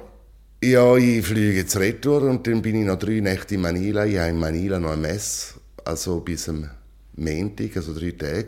Ja, 0.63 0.95
ich 0.95 1.25
fliege 1.25 1.57
jetzt 1.57 1.75
retour 1.77 2.21
und 2.23 2.47
dann 2.47 2.61
bin 2.61 2.75
ich 2.79 2.85
noch 2.85 2.97
drei 2.97 3.19
Nächte 3.19 3.55
in 3.55 3.61
Manila. 3.61 4.05
Ich 4.05 4.17
habe 4.17 4.29
in 4.29 4.39
Manila 4.39 4.79
noch 4.79 4.91
ein 4.91 5.01
Mess, 5.01 5.55
also 5.83 6.21
bis 6.21 6.47
am 6.47 6.69
Montag, 7.17 7.75
also 7.75 7.93
drei 7.93 8.11
Tage. 8.11 8.47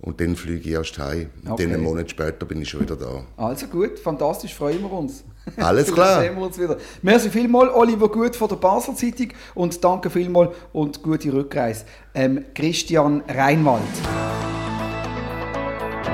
Und 0.00 0.20
dann 0.20 0.34
fliege 0.34 0.68
ich 0.68 0.74
erst 0.74 0.98
heim. 0.98 1.30
Und 1.44 1.52
Okay. 1.52 1.64
dann 1.64 1.74
einen 1.74 1.84
Monat 1.84 2.10
später 2.10 2.44
bin 2.44 2.60
ich 2.62 2.68
schon 2.68 2.80
wieder 2.80 2.96
da. 2.96 3.24
Also 3.36 3.66
gut, 3.68 3.98
fantastisch, 4.00 4.54
freuen 4.54 4.80
wir 4.82 4.92
uns. 4.92 5.22
Alles 5.56 5.86
klar. 5.92 6.16
Dann 6.16 6.24
sehen 6.24 6.36
wir 6.36 6.46
uns 6.46 6.58
wieder. 6.58 6.76
Merci 7.02 7.30
vielmals, 7.30 7.72
Oliver 7.74 8.08
Gut 8.08 8.36
von 8.36 8.48
der 8.48 8.56
Basel 8.56 8.94
Zeitung 8.94 9.28
und 9.54 9.82
danke 9.82 10.10
vielmals 10.10 10.54
und 10.72 11.02
gute 11.02 11.32
Rückreise. 11.32 11.84
Ähm, 12.14 12.44
Christian 12.54 13.22
Reinwald. 13.28 13.82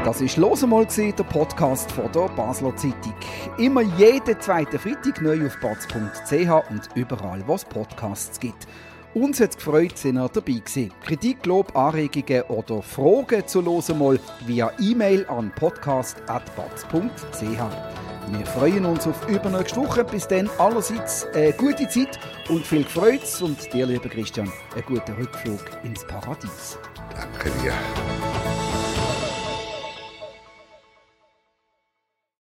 Das 0.05 0.21
ist 0.21 0.37
«Los 0.37 0.64
einmal», 0.64 0.87
der 0.87 1.12
Podcast 1.23 1.92
von 1.92 2.11
der 2.11 2.29
Basler 2.31 2.75
Zeitung. 2.75 3.14
Immer 3.57 3.83
jeden 3.83 4.40
zweiten 4.40 4.77
Freitag 4.77 5.23
neu 5.23 5.47
auf 5.47 5.57
batz.ch 5.61 6.71
und 6.71 6.88
überall, 6.97 7.40
wo 7.47 7.55
es 7.55 7.64
Podcasts 7.64 8.40
gibt. 8.40 8.66
Uns 9.14 9.40
hat 9.40 9.51
es 9.51 9.57
gefreut, 9.57 9.97
sind 9.97 10.16
ihr 10.16 10.29
dabei 10.29 10.55
gewesen. 10.55 10.92
Kritik, 11.05 11.47
Lob, 11.47 11.77
Anregungen 11.77 12.42
oder 12.49 12.83
Fragen 12.83 13.47
zu 13.47 13.61
«Los 13.61 13.90
einmal» 13.90 14.18
via 14.47 14.73
E-Mail 14.81 15.25
an 15.29 15.53
podcast.batz.ch. 15.55 18.12
Wir 18.31 18.47
freuen 18.47 18.85
uns 18.85 19.07
auf 19.07 19.29
übernächste 19.29 19.77
Woche. 19.77 20.05
Bis 20.05 20.27
dann 20.27 20.49
allerseits 20.59 21.27
eine 21.35 21.53
gute 21.53 21.89
Zeit 21.89 22.19
und 22.49 22.67
viel 22.67 22.85
Freude 22.85 23.23
und 23.41 23.73
dir, 23.73 23.87
lieber 23.87 24.09
Christian, 24.09 24.51
einen 24.75 24.85
guten 24.87 25.13
Rückflug 25.13 25.61
ins 25.83 26.07
Paradies. 26.07 26.79
Danke 27.15 27.51
dir. 27.63 27.73